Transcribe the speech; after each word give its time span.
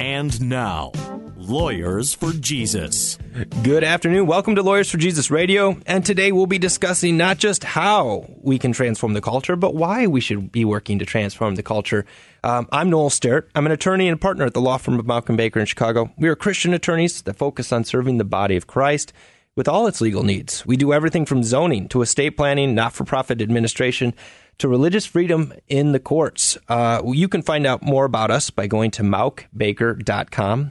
And 0.00 0.40
now, 0.40 0.92
Lawyers 1.36 2.14
for 2.14 2.32
Jesus. 2.32 3.18
Good 3.62 3.84
afternoon. 3.84 4.26
Welcome 4.26 4.54
to 4.54 4.62
Lawyers 4.62 4.90
for 4.90 4.96
Jesus 4.96 5.30
Radio. 5.30 5.76
And 5.84 6.06
today 6.06 6.32
we'll 6.32 6.46
be 6.46 6.58
discussing 6.58 7.18
not 7.18 7.36
just 7.36 7.64
how 7.64 8.24
we 8.40 8.58
can 8.58 8.72
transform 8.72 9.12
the 9.12 9.20
culture, 9.20 9.56
but 9.56 9.74
why 9.74 10.06
we 10.06 10.22
should 10.22 10.50
be 10.52 10.64
working 10.64 10.98
to 11.00 11.04
transform 11.04 11.56
the 11.56 11.62
culture. 11.62 12.06
Um, 12.42 12.66
I'm 12.72 12.88
Noel 12.88 13.10
Sterrett. 13.10 13.48
I'm 13.54 13.66
an 13.66 13.72
attorney 13.72 14.08
and 14.08 14.18
partner 14.18 14.46
at 14.46 14.54
the 14.54 14.60
law 14.60 14.78
firm 14.78 14.98
of 14.98 15.04
Mauck 15.04 15.28
and 15.28 15.36
Baker 15.36 15.60
in 15.60 15.66
Chicago. 15.66 16.10
We 16.16 16.28
are 16.28 16.36
Christian 16.36 16.72
attorneys 16.72 17.20
that 17.22 17.36
focus 17.36 17.70
on 17.70 17.84
serving 17.84 18.16
the 18.16 18.24
body 18.24 18.56
of 18.56 18.66
Christ 18.66 19.12
with 19.56 19.68
all 19.68 19.86
its 19.86 20.00
legal 20.00 20.22
needs. 20.22 20.64
We 20.64 20.76
do 20.76 20.92
everything 20.92 21.26
from 21.26 21.42
zoning 21.42 21.88
to 21.88 22.00
estate 22.00 22.36
planning, 22.36 22.74
not 22.74 22.92
for 22.94 23.04
profit 23.04 23.42
administration, 23.42 24.14
to 24.60 24.68
religious 24.68 25.06
freedom 25.06 25.52
in 25.68 25.92
the 25.92 25.98
courts. 25.98 26.56
Uh, 26.68 27.02
you 27.06 27.28
can 27.28 27.42
find 27.42 27.66
out 27.66 27.82
more 27.82 28.04
about 28.04 28.30
us 28.30 28.50
by 28.50 28.66
going 28.66 28.90
to 28.92 29.02
mauckbaker.com, 29.02 30.70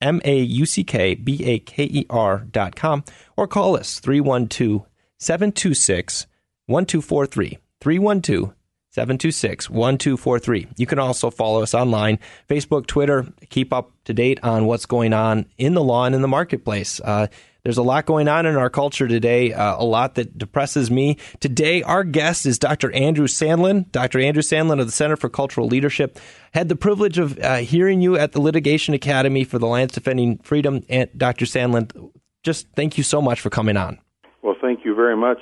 M 0.00 0.20
A 0.24 0.38
U 0.40 0.66
C 0.66 0.84
K 0.84 1.14
B 1.14 1.44
A 1.44 1.58
K 1.58 1.84
E 1.84 2.06
R.com, 2.08 3.04
or 3.36 3.46
call 3.46 3.76
us 3.76 4.00
312 4.00 4.86
726 5.18 6.26
1243. 6.66 7.58
312 7.80 8.54
726 8.90 9.68
1243. 9.68 10.68
You 10.78 10.86
can 10.86 10.98
also 10.98 11.30
follow 11.30 11.62
us 11.62 11.74
online, 11.74 12.18
Facebook, 12.48 12.86
Twitter, 12.86 13.26
keep 13.50 13.72
up 13.72 13.92
to 14.04 14.14
date 14.14 14.40
on 14.42 14.64
what's 14.64 14.86
going 14.86 15.12
on 15.12 15.46
in 15.58 15.74
the 15.74 15.82
law 15.82 16.06
and 16.06 16.14
in 16.14 16.22
the 16.22 16.28
marketplace. 16.28 16.98
Uh, 17.04 17.26
there's 17.66 17.78
a 17.78 17.82
lot 17.82 18.06
going 18.06 18.28
on 18.28 18.46
in 18.46 18.54
our 18.54 18.70
culture 18.70 19.08
today, 19.08 19.52
uh, 19.52 19.74
a 19.76 19.82
lot 19.82 20.14
that 20.14 20.38
depresses 20.38 20.88
me. 20.88 21.16
Today, 21.40 21.82
our 21.82 22.04
guest 22.04 22.46
is 22.46 22.60
Dr. 22.60 22.92
Andrew 22.92 23.26
Sandlin. 23.26 23.90
Dr. 23.90 24.20
Andrew 24.20 24.40
Sandlin 24.40 24.78
of 24.78 24.86
the 24.86 24.92
Center 24.92 25.16
for 25.16 25.28
Cultural 25.28 25.66
Leadership. 25.66 26.16
Had 26.54 26.68
the 26.68 26.76
privilege 26.76 27.18
of 27.18 27.36
uh, 27.40 27.56
hearing 27.56 28.00
you 28.00 28.16
at 28.16 28.30
the 28.30 28.40
Litigation 28.40 28.94
Academy 28.94 29.42
for 29.42 29.58
the 29.58 29.66
Alliance 29.66 29.94
Defending 29.94 30.38
Freedom. 30.44 30.84
And 30.88 31.10
Dr. 31.16 31.44
Sandlin, 31.44 32.12
just 32.44 32.68
thank 32.76 32.96
you 32.96 33.02
so 33.02 33.20
much 33.20 33.40
for 33.40 33.50
coming 33.50 33.76
on. 33.76 33.98
Well, 34.42 34.54
thank 34.60 34.84
you 34.84 34.94
very 34.94 35.16
much. 35.16 35.40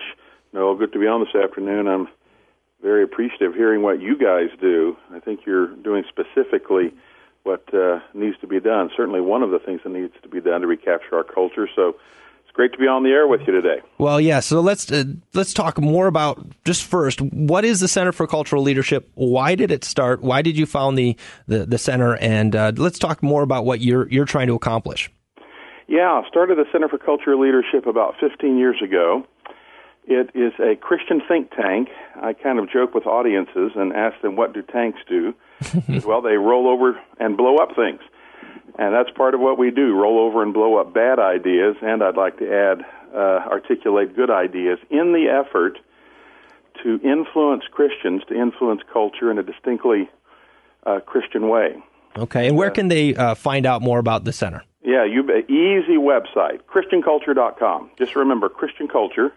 Noel, 0.54 0.76
good 0.76 0.94
to 0.94 0.98
be 0.98 1.06
on 1.06 1.20
this 1.20 1.34
afternoon. 1.34 1.86
I'm 1.86 2.08
very 2.80 3.04
appreciative 3.04 3.52
hearing 3.52 3.82
what 3.82 4.00
you 4.00 4.16
guys 4.16 4.48
do. 4.62 4.96
I 5.12 5.20
think 5.20 5.40
you're 5.44 5.76
doing 5.76 6.04
specifically 6.08 6.94
what 7.44 7.72
uh, 7.72 8.00
needs 8.12 8.36
to 8.40 8.46
be 8.46 8.58
done. 8.58 8.90
Certainly, 8.96 9.20
one 9.20 9.42
of 9.42 9.50
the 9.50 9.58
things 9.58 9.80
that 9.84 9.90
needs 9.90 10.12
to 10.22 10.28
be 10.28 10.40
done 10.40 10.62
to 10.62 10.66
recapture 10.66 11.16
our 11.16 11.24
culture. 11.24 11.68
So, 11.74 11.96
it's 12.44 12.52
great 12.52 12.72
to 12.72 12.78
be 12.78 12.86
on 12.86 13.02
the 13.04 13.10
air 13.10 13.28
with 13.28 13.42
you 13.46 13.52
today. 13.52 13.80
Well, 13.98 14.20
yeah. 14.20 14.40
So 14.40 14.60
let's 14.60 14.90
uh, 14.90 15.04
let's 15.34 15.52
talk 15.52 15.80
more 15.80 16.06
about 16.06 16.44
just 16.64 16.84
first. 16.84 17.20
What 17.20 17.64
is 17.64 17.80
the 17.80 17.88
Center 17.88 18.12
for 18.12 18.26
Cultural 18.26 18.62
Leadership? 18.62 19.10
Why 19.14 19.54
did 19.54 19.70
it 19.70 19.84
start? 19.84 20.22
Why 20.22 20.42
did 20.42 20.56
you 20.56 20.66
found 20.66 20.98
the 20.98 21.16
the, 21.46 21.66
the 21.66 21.78
center? 21.78 22.16
And 22.16 22.56
uh, 22.56 22.72
let's 22.76 22.98
talk 22.98 23.22
more 23.22 23.42
about 23.42 23.64
what 23.64 23.80
you're 23.80 24.08
you're 24.10 24.24
trying 24.24 24.48
to 24.48 24.54
accomplish. 24.54 25.10
Yeah, 25.86 26.10
I 26.10 26.28
started 26.28 26.56
the 26.56 26.64
Center 26.72 26.88
for 26.88 26.98
Cultural 26.98 27.40
Leadership 27.40 27.86
about 27.86 28.14
15 28.18 28.56
years 28.56 28.80
ago. 28.82 29.26
It 30.06 30.30
is 30.34 30.52
a 30.60 30.76
Christian 30.76 31.22
think 31.26 31.50
tank. 31.50 31.88
I 32.20 32.34
kind 32.34 32.58
of 32.58 32.70
joke 32.70 32.94
with 32.94 33.06
audiences 33.06 33.72
and 33.74 33.92
ask 33.92 34.20
them, 34.20 34.36
"What 34.36 34.52
do 34.52 34.62
tanks 34.62 35.00
do?" 35.08 35.34
well, 36.04 36.20
they 36.20 36.36
roll 36.36 36.68
over 36.68 37.00
and 37.18 37.36
blow 37.36 37.56
up 37.56 37.74
things. 37.74 38.00
And 38.78 38.92
that's 38.92 39.10
part 39.16 39.34
of 39.34 39.40
what 39.40 39.56
we 39.56 39.70
do 39.70 39.94
roll 39.94 40.18
over 40.18 40.42
and 40.42 40.52
blow 40.52 40.76
up 40.76 40.92
bad 40.92 41.18
ideas, 41.18 41.76
and 41.80 42.02
I'd 42.02 42.16
like 42.16 42.38
to 42.38 42.52
add, 42.52 42.84
uh, 43.14 43.48
articulate 43.48 44.16
good 44.16 44.30
ideas 44.30 44.78
in 44.90 45.12
the 45.12 45.28
effort 45.28 45.78
to 46.82 47.00
influence 47.04 47.62
Christians, 47.70 48.22
to 48.28 48.34
influence 48.34 48.82
culture 48.92 49.30
in 49.30 49.38
a 49.38 49.42
distinctly 49.42 50.10
uh, 50.84 51.00
Christian 51.00 51.48
way. 51.48 51.76
Okay, 52.16 52.48
and 52.48 52.56
where 52.56 52.70
can 52.70 52.88
they 52.88 53.14
uh, 53.14 53.34
find 53.34 53.64
out 53.64 53.80
more 53.80 53.98
about 53.98 54.24
the 54.24 54.32
center? 54.32 54.64
Yeah, 54.82 55.04
you 55.04 55.22
easy 55.48 55.96
website, 55.96 56.60
ChristianCulture.com. 56.72 57.90
Just 57.98 58.16
remember 58.16 58.48
Christian 58.48 58.86
culture, 58.86 59.32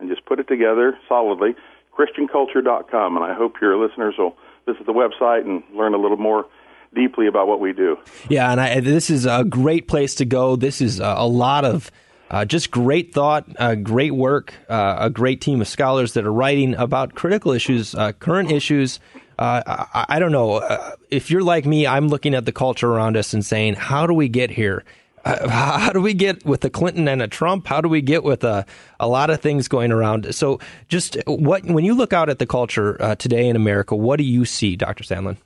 and 0.00 0.08
just 0.08 0.24
put 0.26 0.38
it 0.40 0.48
together 0.48 0.98
solidly, 1.08 1.54
ChristianCulture.com. 1.96 3.16
And 3.16 3.24
I 3.24 3.34
hope 3.34 3.56
your 3.60 3.76
listeners 3.76 4.14
will 4.18 4.36
visit 4.66 4.86
the 4.86 4.92
website 4.92 5.44
and 5.44 5.62
learn 5.74 5.94
a 5.94 5.98
little 5.98 6.16
more 6.16 6.46
deeply 6.94 7.26
about 7.26 7.48
what 7.48 7.60
we 7.60 7.72
do. 7.72 7.98
Yeah, 8.28 8.50
and 8.50 8.60
I, 8.60 8.80
this 8.80 9.10
is 9.10 9.26
a 9.26 9.44
great 9.44 9.88
place 9.88 10.14
to 10.16 10.24
go. 10.24 10.56
This 10.56 10.80
is 10.80 11.00
a, 11.00 11.14
a 11.18 11.26
lot 11.26 11.64
of 11.64 11.90
uh, 12.30 12.44
just 12.44 12.70
great 12.70 13.12
thought, 13.12 13.46
uh, 13.58 13.74
great 13.74 14.14
work, 14.14 14.54
uh, 14.68 14.96
a 15.00 15.10
great 15.10 15.40
team 15.40 15.60
of 15.60 15.68
scholars 15.68 16.12
that 16.14 16.26
are 16.26 16.32
writing 16.32 16.74
about 16.74 17.14
critical 17.14 17.52
issues, 17.52 17.94
uh, 17.94 18.12
current 18.12 18.50
issues. 18.50 19.00
Uh, 19.38 19.62
I, 19.66 20.16
I, 20.16 20.18
don't 20.18 20.32
know. 20.32 20.56
Uh, 20.56 20.92
if 21.10 21.30
you're 21.30 21.44
like 21.44 21.64
me, 21.64 21.86
I'm 21.86 22.08
looking 22.08 22.34
at 22.34 22.44
the 22.44 22.52
culture 22.52 22.90
around 22.90 23.16
us 23.16 23.32
and 23.32 23.44
saying, 23.44 23.74
how 23.74 24.06
do 24.06 24.12
we 24.12 24.28
get 24.28 24.50
here? 24.50 24.84
how 25.48 25.92
do 25.92 26.00
we 26.00 26.14
get 26.14 26.44
with 26.46 26.64
a 26.64 26.70
Clinton 26.70 27.06
and 27.06 27.20
a 27.20 27.28
Trump? 27.28 27.66
How 27.66 27.80
do 27.80 27.88
we 27.88 28.00
get 28.00 28.24
with 28.24 28.44
a, 28.44 28.64
a 28.98 29.06
lot 29.06 29.28
of 29.28 29.40
things 29.40 29.68
going 29.68 29.92
around? 29.92 30.34
So, 30.34 30.58
just 30.88 31.18
what 31.26 31.64
when 31.64 31.84
you 31.84 31.94
look 31.94 32.12
out 32.12 32.30
at 32.30 32.38
the 32.38 32.46
culture 32.46 33.00
uh, 33.02 33.14
today 33.14 33.48
in 33.48 33.56
America, 33.56 33.94
what 33.94 34.16
do 34.16 34.24
you 34.24 34.44
see, 34.44 34.74
Dr. 34.76 35.04
Sandlin? 35.04 35.36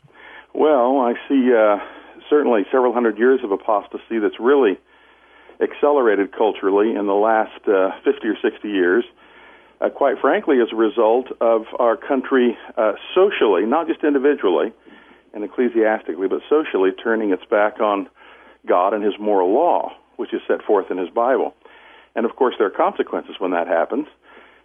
Well, 0.54 0.98
I 1.00 1.14
see 1.28 1.52
uh, 1.52 1.78
certainly 2.30 2.62
several 2.70 2.92
hundred 2.92 3.18
years 3.18 3.40
of 3.42 3.50
apostasy 3.50 4.18
that's 4.20 4.38
really 4.38 4.78
accelerated 5.60 6.32
culturally 6.36 6.94
in 6.94 7.06
the 7.06 7.14
last 7.14 7.66
uh, 7.66 7.90
50 8.04 8.28
or 8.28 8.36
60 8.40 8.68
years. 8.68 9.04
Uh, 9.80 9.88
quite 9.90 10.18
frankly, 10.20 10.58
as 10.60 10.68
a 10.72 10.76
result 10.76 11.26
of 11.40 11.62
our 11.80 11.96
country 11.96 12.56
uh, 12.76 12.92
socially, 13.14 13.66
not 13.66 13.88
just 13.88 14.04
individually 14.04 14.72
and 15.34 15.42
ecclesiastically, 15.42 16.28
but 16.28 16.40
socially 16.48 16.90
turning 16.92 17.32
its 17.32 17.44
back 17.50 17.80
on 17.80 18.08
God 18.66 18.94
and 18.94 19.04
His 19.04 19.14
moral 19.18 19.52
law, 19.52 19.92
which 20.16 20.32
is 20.32 20.40
set 20.46 20.62
forth 20.62 20.90
in 20.90 20.98
His 20.98 21.10
Bible. 21.10 21.54
And 22.14 22.26
of 22.26 22.36
course, 22.36 22.54
there 22.58 22.66
are 22.66 22.70
consequences 22.70 23.36
when 23.38 23.52
that 23.52 23.66
happens. 23.66 24.06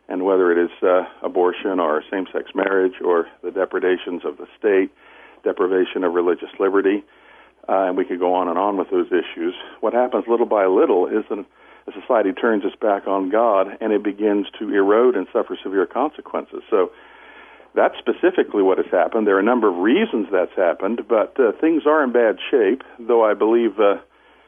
And 0.10 0.24
whether 0.24 0.52
it 0.54 0.58
is 0.58 0.72
uh, 0.82 1.04
abortion 1.22 1.82
or 1.82 2.02
same 2.10 2.28
sex 2.32 2.52
marriage 2.56 2.94
or 3.04 3.28
the 3.44 3.52
depredations 3.52 4.24
of 4.24 4.38
the 4.38 4.48
state, 4.58 4.90
deprivation 5.44 6.06
of 6.06 6.14
religious 6.14 6.50
liberty, 6.60 7.04
uh, 7.68 7.88
and 7.88 7.98
we 7.98 8.06
could 8.06 8.20
go 8.20 8.34
on 8.34 8.48
and 8.48 8.58
on 8.58 8.78
with 8.78 8.90
those 8.90 9.08
issues. 9.08 9.54
What 9.82 9.94
happens 9.94 10.24
little 10.28 10.46
by 10.46 10.66
little 10.66 11.08
is 11.08 11.26
that 11.30 11.44
a 11.88 11.92
society 11.92 12.32
turns 12.32 12.64
its 12.64 12.76
back 12.76 13.08
on 13.08 13.30
God 13.30 13.68
and 13.82 13.92
it 13.92 14.04
begins 14.04 14.48
to 14.60 14.74
erode 14.74 15.16
and 15.16 15.28
suffer 15.34 15.58
severe 15.62 15.86
consequences. 15.86 16.62
So 16.70 16.92
that's 17.78 17.96
specifically 18.00 18.64
what 18.64 18.80
has 18.80 18.88
happened. 18.92 19.28
There 19.28 19.36
are 19.36 19.40
a 19.40 19.44
number 19.44 19.70
of 19.70 19.78
reasons 19.78 20.28
that's 20.32 20.52
happened, 20.56 21.02
but 21.08 21.40
uh, 21.40 21.52
things 21.62 21.84
are 21.86 22.04
in 22.04 22.12
bad 22.12 22.38
shape, 22.50 22.82
though 23.00 23.24
I 23.24 23.36
believe 23.36 23.80
uh, 23.80 24.00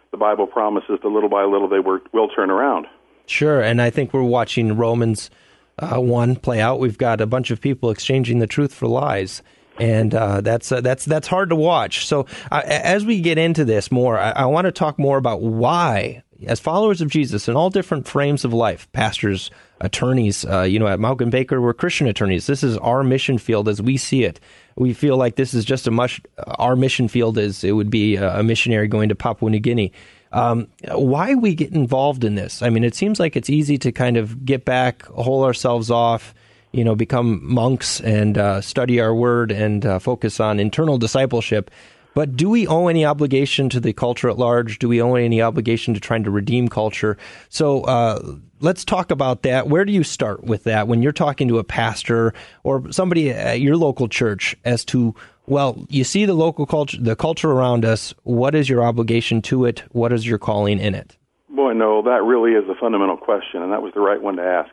the 0.09 0.17
Bible 0.17 0.47
promises 0.47 0.97
that 1.03 1.07
little 1.07 1.29
by 1.29 1.43
little 1.43 1.69
they 1.69 1.79
will 1.79 2.29
turn 2.29 2.49
around. 2.49 2.87
Sure, 3.27 3.61
and 3.61 3.79
I 3.79 3.91
think 3.91 4.13
we're 4.13 4.23
watching 4.23 4.75
Romans 4.75 5.29
uh, 5.77 6.01
1 6.01 6.37
play 6.37 6.59
out. 6.59 6.79
We've 6.79 6.97
got 6.97 7.21
a 7.21 7.27
bunch 7.27 7.51
of 7.51 7.61
people 7.61 7.91
exchanging 7.91 8.39
the 8.39 8.47
truth 8.47 8.73
for 8.73 8.87
lies. 8.87 9.43
And 9.77 10.13
uh, 10.13 10.41
that's 10.41 10.73
uh, 10.73 10.81
that's 10.81 11.05
that's 11.05 11.27
hard 11.27 11.49
to 11.51 11.55
watch. 11.55 12.05
So 12.05 12.25
uh, 12.51 12.61
as 12.65 13.05
we 13.05 13.21
get 13.21 13.37
into 13.37 13.63
this 13.63 13.93
more, 13.93 14.19
I, 14.19 14.31
I 14.31 14.45
want 14.47 14.65
to 14.65 14.73
talk 14.73 14.99
more 14.99 15.17
about 15.17 15.41
why, 15.41 16.21
as 16.45 16.59
followers 16.59 17.01
of 17.01 17.09
Jesus 17.09 17.47
in 17.47 17.55
all 17.55 17.69
different 17.69 18.07
frames 18.07 18.45
of 18.45 18.53
life, 18.53 18.91
pastors, 18.91 19.51
attorneys. 19.81 20.45
Uh, 20.45 20.61
you 20.61 20.79
know, 20.79 20.87
at 20.87 20.99
and 20.99 21.31
Baker, 21.31 21.61
we're 21.61 21.73
Christian 21.73 22.07
attorneys. 22.07 22.47
This 22.47 22.63
is 22.63 22.77
our 22.77 23.03
mission 23.03 23.37
field 23.37 23.67
as 23.67 23.81
we 23.81 23.97
see 23.97 24.23
it. 24.23 24.39
We 24.75 24.93
feel 24.93 25.17
like 25.17 25.35
this 25.35 25.53
is 25.53 25.65
just 25.65 25.87
a 25.87 25.91
much 25.91 26.21
our 26.37 26.75
mission 26.75 27.07
field 27.07 27.37
is 27.37 27.63
it 27.63 27.73
would 27.73 27.89
be 27.89 28.15
a 28.15 28.43
missionary 28.43 28.87
going 28.87 29.09
to 29.09 29.15
Papua 29.15 29.51
New 29.51 29.59
Guinea. 29.59 29.91
Um, 30.31 30.67
why 30.91 31.35
we 31.35 31.55
get 31.55 31.71
involved 31.71 32.23
in 32.23 32.35
this? 32.35 32.61
I 32.61 32.69
mean, 32.69 32.83
it 32.83 32.95
seems 32.95 33.19
like 33.19 33.35
it's 33.35 33.49
easy 33.49 33.77
to 33.79 33.91
kind 33.91 34.15
of 34.15 34.45
get 34.45 34.63
back, 34.63 35.05
hold 35.07 35.43
ourselves 35.43 35.89
off, 35.89 36.35
you 36.71 36.83
know, 36.83 36.95
become 36.95 37.41
monks 37.43 37.99
and 38.01 38.37
uh, 38.37 38.61
study 38.61 39.01
our 39.01 39.13
word 39.13 39.51
and 39.51 39.85
uh, 39.85 39.99
focus 39.99 40.39
on 40.39 40.59
internal 40.59 40.97
discipleship. 40.97 41.71
But 42.13 42.35
do 42.35 42.49
we 42.49 42.67
owe 42.67 42.87
any 42.87 43.05
obligation 43.05 43.69
to 43.69 43.79
the 43.79 43.93
culture 43.93 44.29
at 44.29 44.37
large? 44.37 44.79
Do 44.79 44.89
we 44.89 45.01
owe 45.01 45.15
any 45.15 45.41
obligation 45.41 45.93
to 45.93 45.99
trying 45.99 46.23
to 46.23 46.31
redeem 46.31 46.67
culture? 46.67 47.17
So 47.49 47.83
uh, 47.83 48.35
let's 48.59 48.83
talk 48.83 49.11
about 49.11 49.43
that. 49.43 49.67
Where 49.67 49.85
do 49.85 49.93
you 49.93 50.03
start 50.03 50.43
with 50.43 50.63
that 50.63 50.87
when 50.87 51.01
you're 51.01 51.11
talking 51.11 51.47
to 51.47 51.59
a 51.59 51.63
pastor 51.63 52.33
or 52.63 52.91
somebody 52.91 53.29
at 53.31 53.61
your 53.61 53.77
local 53.77 54.07
church 54.07 54.55
as 54.65 54.83
to 54.85 55.15
well, 55.49 55.83
you 55.89 56.03
see 56.03 56.25
the 56.25 56.35
local 56.35 56.67
culture, 56.67 56.97
the 57.01 57.15
culture 57.15 57.51
around 57.51 57.83
us. 57.83 58.13
What 58.21 58.53
is 58.53 58.69
your 58.69 58.83
obligation 58.83 59.41
to 59.43 59.65
it? 59.65 59.83
What 59.91 60.13
is 60.13 60.25
your 60.25 60.37
calling 60.37 60.79
in 60.79 60.93
it? 60.93 61.17
Boy, 61.49 61.73
no, 61.73 62.03
that 62.03 62.21
really 62.23 62.51
is 62.51 62.69
a 62.69 62.75
fundamental 62.79 63.17
question, 63.17 63.63
and 63.63 63.71
that 63.71 63.81
was 63.81 63.91
the 63.95 63.99
right 63.99 64.21
one 64.21 64.35
to 64.35 64.43
ask. 64.43 64.69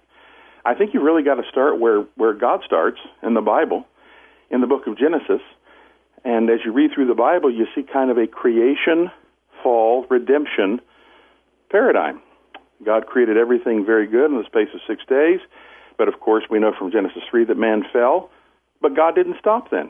I 0.67 0.75
think 0.75 0.93
you 0.93 1.01
really 1.01 1.23
got 1.23 1.37
to 1.37 1.49
start 1.51 1.81
where, 1.81 2.03
where 2.17 2.35
God 2.35 2.61
starts 2.67 2.99
in 3.23 3.33
the 3.33 3.41
Bible, 3.41 3.87
in 4.51 4.61
the 4.61 4.67
book 4.67 4.87
of 4.87 4.99
Genesis. 4.99 5.41
And 6.27 6.51
as 6.51 6.59
you 6.65 6.73
read 6.73 6.91
through 6.93 7.07
the 7.07 7.15
Bible, 7.15 7.53
you 7.53 7.69
see 7.73 7.85
kind 7.85 8.11
of 8.11 8.19
a 8.19 8.27
creation, 8.27 9.13
fall, 9.63 10.05
redemption 10.11 10.81
paradigm. 11.71 12.21
God 12.85 13.07
created 13.07 13.37
everything 13.37 13.87
very 13.87 14.09
good 14.09 14.33
in 14.33 14.37
the 14.37 14.45
space 14.45 14.69
of 14.75 14.81
six 14.89 15.03
days, 15.09 15.39
but 15.97 16.09
of 16.09 16.19
course 16.19 16.43
we 16.51 16.59
know 16.59 16.73
from 16.77 16.91
Genesis 16.91 17.23
3 17.31 17.45
that 17.45 17.57
man 17.57 17.85
fell, 17.93 18.29
but 18.83 18.97
God 18.97 19.15
didn't 19.15 19.37
stop 19.39 19.71
then. 19.71 19.89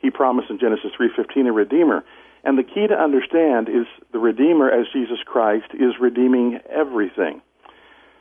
He 0.00 0.08
promised 0.08 0.48
in 0.48 0.58
Genesis 0.58 0.90
3:15 0.96 1.46
a 1.46 1.52
redeemer. 1.52 2.02
And 2.44 2.56
the 2.56 2.64
key 2.64 2.86
to 2.86 2.98
understand 2.98 3.68
is 3.68 3.86
the 4.10 4.18
redeemer 4.18 4.70
as 4.70 4.88
Jesus 4.88 5.22
Christ 5.22 5.74
is 5.74 6.00
redeeming 6.00 6.60
everything. 6.70 7.42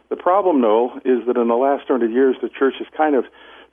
The 0.09 0.17
problem, 0.17 0.59
Noel, 0.59 0.99
is 1.05 1.25
that 1.27 1.37
in 1.37 1.47
the 1.47 1.55
last 1.55 1.89
100 1.89 2.11
years 2.11 2.35
the 2.41 2.49
church 2.49 2.75
has 2.79 2.87
kind 2.89 3.15
of 3.15 3.25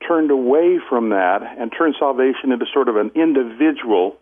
turned 0.07 0.31
away 0.31 0.79
from 0.89 1.11
that 1.11 1.43
and 1.59 1.73
turned 1.77 1.95
salvation 1.99 2.53
into 2.53 2.67
sort 2.73 2.89
of 2.89 2.97
an 2.97 3.11
individual 3.15 4.17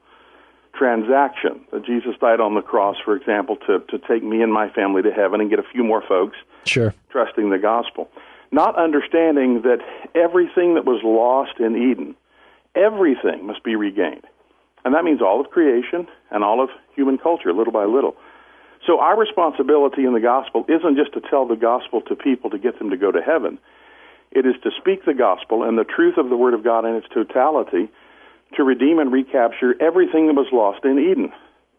transaction. 0.74 1.60
That 1.72 1.84
Jesus 1.84 2.14
died 2.20 2.40
on 2.40 2.54
the 2.54 2.62
cross, 2.62 2.96
for 3.04 3.16
example, 3.16 3.56
to, 3.66 3.80
to 3.90 3.98
take 3.98 4.22
me 4.22 4.42
and 4.42 4.52
my 4.52 4.68
family 4.70 5.02
to 5.02 5.10
heaven 5.10 5.40
and 5.40 5.50
get 5.50 5.58
a 5.58 5.64
few 5.72 5.84
more 5.84 6.02
folks 6.06 6.36
sure. 6.64 6.94
trusting 7.10 7.50
the 7.50 7.58
gospel. 7.58 8.10
Not 8.52 8.76
understanding 8.76 9.62
that 9.62 9.78
everything 10.14 10.74
that 10.74 10.84
was 10.84 11.02
lost 11.02 11.58
in 11.58 11.76
Eden, 11.76 12.14
everything 12.74 13.46
must 13.46 13.64
be 13.64 13.74
regained. 13.74 14.24
And 14.84 14.94
that 14.94 15.02
means 15.02 15.20
all 15.20 15.40
of 15.40 15.50
creation 15.50 16.06
and 16.30 16.44
all 16.44 16.62
of 16.62 16.70
human 16.94 17.18
culture, 17.18 17.52
little 17.52 17.72
by 17.72 17.84
little. 17.84 18.16
So 18.86 19.00
our 19.00 19.18
responsibility 19.18 20.04
in 20.04 20.12
the 20.12 20.20
gospel 20.20 20.64
isn't 20.68 20.96
just 20.96 21.12
to 21.14 21.20
tell 21.28 21.46
the 21.46 21.56
gospel 21.56 22.00
to 22.02 22.14
people 22.14 22.50
to 22.50 22.58
get 22.58 22.78
them 22.78 22.90
to 22.90 22.96
go 22.96 23.10
to 23.10 23.20
heaven. 23.20 23.58
It 24.30 24.46
is 24.46 24.54
to 24.62 24.70
speak 24.78 25.04
the 25.04 25.14
gospel 25.14 25.62
and 25.62 25.78
the 25.78 25.84
truth 25.84 26.18
of 26.18 26.28
the 26.28 26.36
Word 26.36 26.54
of 26.54 26.64
God 26.64 26.84
in 26.84 26.94
its 26.94 27.06
totality 27.12 27.88
to 28.56 28.62
redeem 28.62 28.98
and 28.98 29.12
recapture 29.12 29.74
everything 29.80 30.26
that 30.26 30.34
was 30.34 30.48
lost 30.52 30.84
in 30.84 30.98
Eden. 30.98 31.32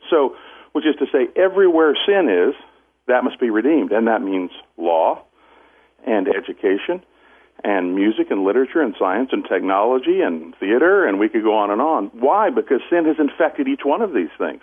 So, 0.09 0.35
which 0.73 0.85
is 0.85 0.95
to 0.99 1.05
say, 1.11 1.27
everywhere 1.35 1.95
sin 2.05 2.29
is, 2.29 2.55
that 3.07 3.23
must 3.23 3.39
be 3.39 3.49
redeemed. 3.49 3.91
And 3.91 4.07
that 4.07 4.21
means 4.21 4.51
law 4.77 5.23
and 6.05 6.27
education 6.27 7.03
and 7.63 7.95
music 7.95 8.27
and 8.29 8.43
literature 8.43 8.81
and 8.81 8.95
science 8.99 9.29
and 9.31 9.43
technology 9.43 10.21
and 10.21 10.55
theater, 10.59 11.07
and 11.07 11.19
we 11.19 11.29
could 11.29 11.43
go 11.43 11.57
on 11.57 11.71
and 11.71 11.81
on. 11.81 12.05
Why? 12.13 12.49
Because 12.49 12.81
sin 12.89 13.05
has 13.05 13.15
infected 13.19 13.67
each 13.67 13.81
one 13.83 14.01
of 14.01 14.13
these 14.13 14.29
things. 14.37 14.61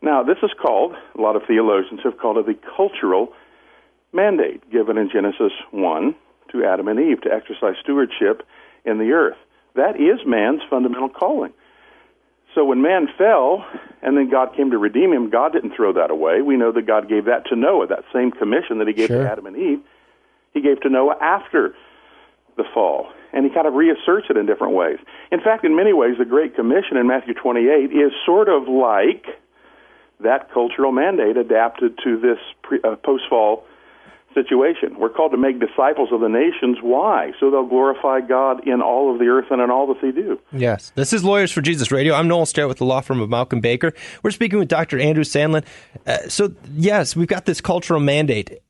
Now, 0.00 0.24
this 0.24 0.38
is 0.42 0.50
called, 0.60 0.94
a 1.16 1.20
lot 1.20 1.36
of 1.36 1.42
theologians 1.46 2.00
have 2.02 2.18
called 2.18 2.38
it 2.38 2.46
the 2.46 2.58
cultural 2.76 3.32
mandate 4.12 4.68
given 4.70 4.98
in 4.98 5.10
Genesis 5.12 5.52
1 5.70 6.14
to 6.52 6.64
Adam 6.64 6.88
and 6.88 7.00
Eve 7.00 7.20
to 7.22 7.32
exercise 7.32 7.74
stewardship 7.82 8.46
in 8.84 8.98
the 8.98 9.12
earth. 9.12 9.36
That 9.74 9.96
is 9.96 10.20
man's 10.26 10.60
fundamental 10.68 11.08
calling. 11.08 11.52
So 12.54 12.64
when 12.64 12.82
man 12.82 13.08
fell 13.16 13.64
and 14.02 14.16
then 14.16 14.30
God 14.30 14.54
came 14.54 14.70
to 14.70 14.78
redeem 14.78 15.12
him, 15.12 15.30
God 15.30 15.52
didn't 15.52 15.74
throw 15.74 15.92
that 15.94 16.10
away. 16.10 16.42
We 16.42 16.56
know 16.56 16.72
that 16.72 16.86
God 16.86 17.08
gave 17.08 17.24
that 17.24 17.46
to 17.46 17.56
Noah, 17.56 17.86
that 17.86 18.04
same 18.12 18.30
commission 18.30 18.78
that 18.78 18.88
he 18.88 18.92
gave 18.92 19.08
sure. 19.08 19.22
to 19.22 19.30
Adam 19.30 19.46
and 19.46 19.56
Eve. 19.56 19.80
He 20.52 20.60
gave 20.60 20.80
to 20.82 20.90
Noah 20.90 21.16
after 21.20 21.74
the 22.56 22.64
fall. 22.74 23.08
And 23.32 23.46
he 23.46 23.50
kind 23.50 23.66
of 23.66 23.72
reasserts 23.72 24.26
it 24.28 24.36
in 24.36 24.44
different 24.44 24.74
ways. 24.74 24.98
In 25.30 25.40
fact, 25.40 25.64
in 25.64 25.74
many 25.74 25.94
ways, 25.94 26.18
the 26.18 26.26
Great 26.26 26.54
Commission 26.54 26.98
in 26.98 27.06
Matthew 27.06 27.32
28 27.32 27.90
is 27.90 28.12
sort 28.26 28.50
of 28.50 28.68
like 28.68 29.24
that 30.20 30.52
cultural 30.52 30.92
mandate 30.92 31.38
adapted 31.38 31.98
to 32.04 32.20
this 32.20 32.38
pre, 32.62 32.78
uh, 32.84 32.96
post 32.96 33.24
fall 33.30 33.64
situation. 34.34 34.98
We're 34.98 35.10
called 35.10 35.32
to 35.32 35.38
make 35.38 35.60
disciples 35.60 36.10
of 36.12 36.20
the 36.20 36.28
nations. 36.28 36.78
Why? 36.82 37.32
So 37.40 37.50
they'll 37.50 37.66
glorify 37.66 38.20
God 38.20 38.66
in 38.66 38.80
all 38.80 39.12
of 39.12 39.18
the 39.18 39.26
earth 39.26 39.46
and 39.50 39.60
in 39.60 39.70
all 39.70 39.86
that 39.88 40.00
they 40.00 40.10
do. 40.10 40.38
Yes. 40.52 40.92
This 40.94 41.12
is 41.12 41.24
Lawyers 41.24 41.52
for 41.52 41.60
Jesus 41.60 41.90
Radio. 41.90 42.14
I'm 42.14 42.28
Noel 42.28 42.46
Sterrett 42.46 42.68
with 42.68 42.78
the 42.78 42.84
law 42.84 43.00
firm 43.00 43.20
of 43.20 43.28
Mauck 43.28 43.52
and 43.52 43.62
Baker. 43.62 43.92
We're 44.22 44.30
speaking 44.30 44.58
with 44.58 44.68
Dr. 44.68 44.98
Andrew 44.98 45.24
Sandlin. 45.24 45.64
Uh, 46.06 46.28
so, 46.28 46.54
yes, 46.72 47.16
we've 47.16 47.28
got 47.28 47.46
this 47.46 47.60
cultural 47.60 48.00
mandate. 48.00 48.60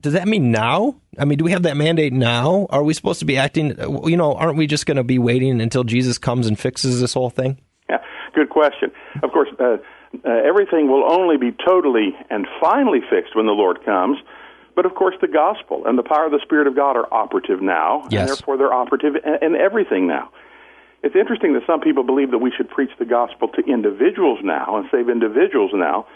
Does 0.00 0.12
that 0.12 0.28
mean 0.28 0.50
now? 0.50 0.96
I 1.18 1.24
mean, 1.24 1.38
do 1.38 1.44
we 1.44 1.52
have 1.52 1.62
that 1.62 1.78
mandate 1.78 2.12
now? 2.12 2.66
Are 2.68 2.82
we 2.82 2.92
supposed 2.92 3.20
to 3.20 3.24
be 3.24 3.38
acting, 3.38 3.80
uh, 3.80 4.06
you 4.06 4.18
know, 4.18 4.34
aren't 4.34 4.58
we 4.58 4.66
just 4.66 4.84
going 4.84 4.98
to 4.98 5.04
be 5.04 5.18
waiting 5.18 5.62
until 5.62 5.82
Jesus 5.82 6.18
comes 6.18 6.46
and 6.46 6.58
fixes 6.58 7.00
this 7.00 7.14
whole 7.14 7.30
thing? 7.30 7.58
Yeah, 7.88 7.98
good 8.34 8.50
question. 8.50 8.92
Of 9.22 9.30
course, 9.32 9.48
uh, 9.58 9.76
uh, 10.24 10.30
everything 10.46 10.90
will 10.90 11.10
only 11.10 11.36
be 11.36 11.56
totally 11.66 12.14
and 12.30 12.46
finally 12.60 13.00
fixed 13.08 13.34
when 13.34 13.46
the 13.46 13.52
Lord 13.52 13.84
comes. 13.84 14.18
But 14.74 14.86
of 14.86 14.94
course, 14.94 15.14
the 15.20 15.28
gospel 15.28 15.86
and 15.86 15.96
the 15.96 16.02
power 16.02 16.26
of 16.26 16.32
the 16.32 16.40
Spirit 16.42 16.66
of 16.66 16.74
God 16.74 16.96
are 16.96 17.12
operative 17.12 17.62
now, 17.62 18.06
yes. 18.10 18.20
and 18.20 18.28
therefore 18.28 18.56
they're 18.56 18.72
operative 18.72 19.14
in, 19.16 19.54
in 19.54 19.56
everything 19.56 20.06
now. 20.06 20.30
It's 21.02 21.14
interesting 21.14 21.52
that 21.52 21.62
some 21.66 21.80
people 21.80 22.02
believe 22.02 22.30
that 22.30 22.38
we 22.38 22.50
should 22.50 22.68
preach 22.70 22.90
the 22.98 23.04
gospel 23.04 23.48
to 23.48 23.62
individuals 23.70 24.40
now 24.42 24.78
and 24.78 24.88
save 24.90 25.08
individuals 25.08 25.70
now, 25.74 26.06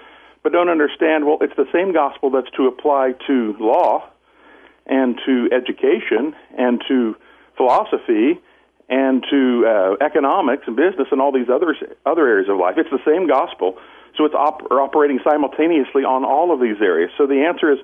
but 0.43 0.53
don't 0.53 0.71
understand, 0.71 1.27
well, 1.27 1.39
it's 1.41 1.55
the 1.57 1.69
same 1.73 1.93
gospel 1.93 2.31
that's 2.31 2.51
to 2.57 2.67
apply 2.67 3.13
to 3.27 3.55
law 3.61 4.09
and 4.87 5.21
to 5.27 5.49
education 5.53 6.35
and 6.57 6.83
to 6.89 7.17
philosophy 7.57 8.41
and 8.89 9.23
to 9.31 9.67
uh, 9.67 10.05
economics 10.05 10.63
and 10.67 10.75
business 10.75 11.09
and 11.13 11.21
all 11.21 11.33
these 11.33 11.51
other 11.53 11.77
other 12.07 12.27
areas 12.27 12.49
of 12.49 12.57
life. 12.57 12.77
It's 12.79 12.91
the 12.91 13.05
same 13.05 13.29
gospel, 13.29 13.77
so 14.17 14.25
it's 14.25 14.35
op- 14.35 14.73
operating 14.73 15.21
simultaneously 15.23 16.05
on 16.05 16.25
all 16.25 16.51
of 16.51 16.61
these 16.61 16.81
areas. 16.81 17.11
So 17.19 17.27
the 17.27 17.45
answer 17.45 17.71
is 17.71 17.79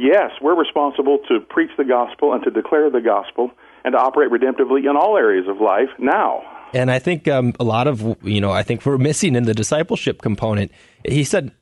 yes, 0.00 0.32
we're 0.40 0.58
responsible 0.58 1.18
to 1.28 1.40
preach 1.40 1.70
the 1.76 1.84
gospel 1.84 2.32
and 2.32 2.42
to 2.44 2.50
declare 2.50 2.90
the 2.90 3.00
gospel 3.00 3.50
and 3.84 3.92
to 3.92 3.98
operate 3.98 4.30
redemptively 4.30 4.88
in 4.88 4.96
all 4.96 5.16
areas 5.16 5.46
of 5.48 5.60
life 5.60 5.90
now. 5.98 6.42
And 6.72 6.90
I 6.90 6.98
think 6.98 7.26
um, 7.28 7.52
a 7.58 7.64
lot 7.64 7.86
of 7.86 8.16
you 8.22 8.40
know 8.40 8.50
I 8.50 8.62
think 8.62 8.86
we're 8.86 8.98
missing 8.98 9.34
in 9.34 9.44
the 9.44 9.54
discipleship 9.54 10.22
component. 10.22 10.70
He 11.04 11.24
said, 11.24 11.52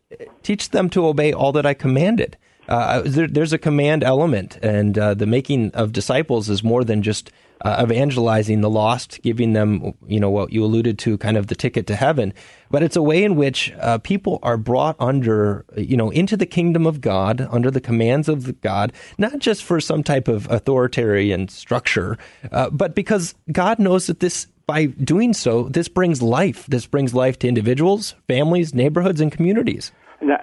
"Teach 0.43 0.70
them 0.70 0.90
to 0.90 1.06
obey 1.06 1.32
all 1.32 1.52
that 1.52 1.67
I 1.67 1.75
commanded." 1.75 2.37
Uh, 2.69 3.02
there, 3.06 3.26
there's 3.26 3.55
a 3.55 3.58
command 3.58 4.05
element, 4.05 4.58
and 4.62 4.99
uh, 4.99 5.14
the 5.14 5.26
making 5.26 5.70
of 5.73 5.93
disciples 5.93 6.50
is 6.50 6.62
more 6.62 6.84
than 6.84 7.02
just 7.02 7.31
uh, 7.62 7.84
evangelizing 7.84 8.60
the 8.60 8.70
lost, 8.70 9.20
giving 9.22 9.52
them, 9.52 9.94
you 10.06 10.20
know, 10.20 10.31
what 10.31 10.52
you 10.52 10.64
alluded 10.64 10.99
to, 11.00 11.19
kind 11.19 11.37
of 11.37 11.49
the 11.49 11.55
ticket 11.55 11.87
to 11.87 11.96
heaven. 11.96 12.32
But 12.70 12.82
it's 12.82 12.96
a 12.96 13.02
way 13.02 13.25
in 13.25 13.37
which 13.37 13.72
uh, 13.81 13.99
people 13.99 14.38
are 14.43 14.56
brought 14.56 14.96
under, 14.99 15.64
you 15.76 15.96
know, 15.96 16.10
into 16.10 16.37
the 16.37 16.46
kingdom 16.46 16.87
of 16.87 17.00
God, 17.00 17.46
under 17.50 17.70
the 17.70 17.81
commands 17.81 18.28
of 18.28 18.60
God, 18.60 18.93
not 19.16 19.38
just 19.38 19.64
for 19.64 19.81
some 19.81 20.02
type 20.02 20.28
of 20.28 20.50
authoritarian 20.50 21.48
structure, 21.48 22.19
uh, 22.53 22.70
but 22.70 22.94
because 22.94 23.34
God 23.50 23.79
knows 23.79 24.06
that 24.06 24.20
this 24.20 24.46
by 24.67 24.84
doing 24.84 25.32
so, 25.32 25.62
this 25.70 25.88
brings 25.88 26.20
life. 26.20 26.67
This 26.67 26.86
brings 26.86 27.15
life 27.15 27.38
to 27.38 27.48
individuals, 27.48 28.15
families, 28.27 28.74
neighborhoods, 28.74 29.19
and 29.19 29.32
communities. 29.32 29.93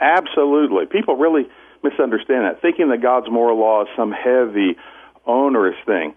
Absolutely. 0.01 0.87
People 0.87 1.15
really 1.15 1.43
misunderstand 1.83 2.43
that, 2.45 2.59
thinking 2.59 2.89
that 2.89 3.03
God's 3.03 3.29
moral 3.29 3.59
law 3.59 3.83
is 3.83 3.87
some 3.95 4.11
heavy, 4.11 4.77
onerous 5.27 5.75
thing. 5.85 6.15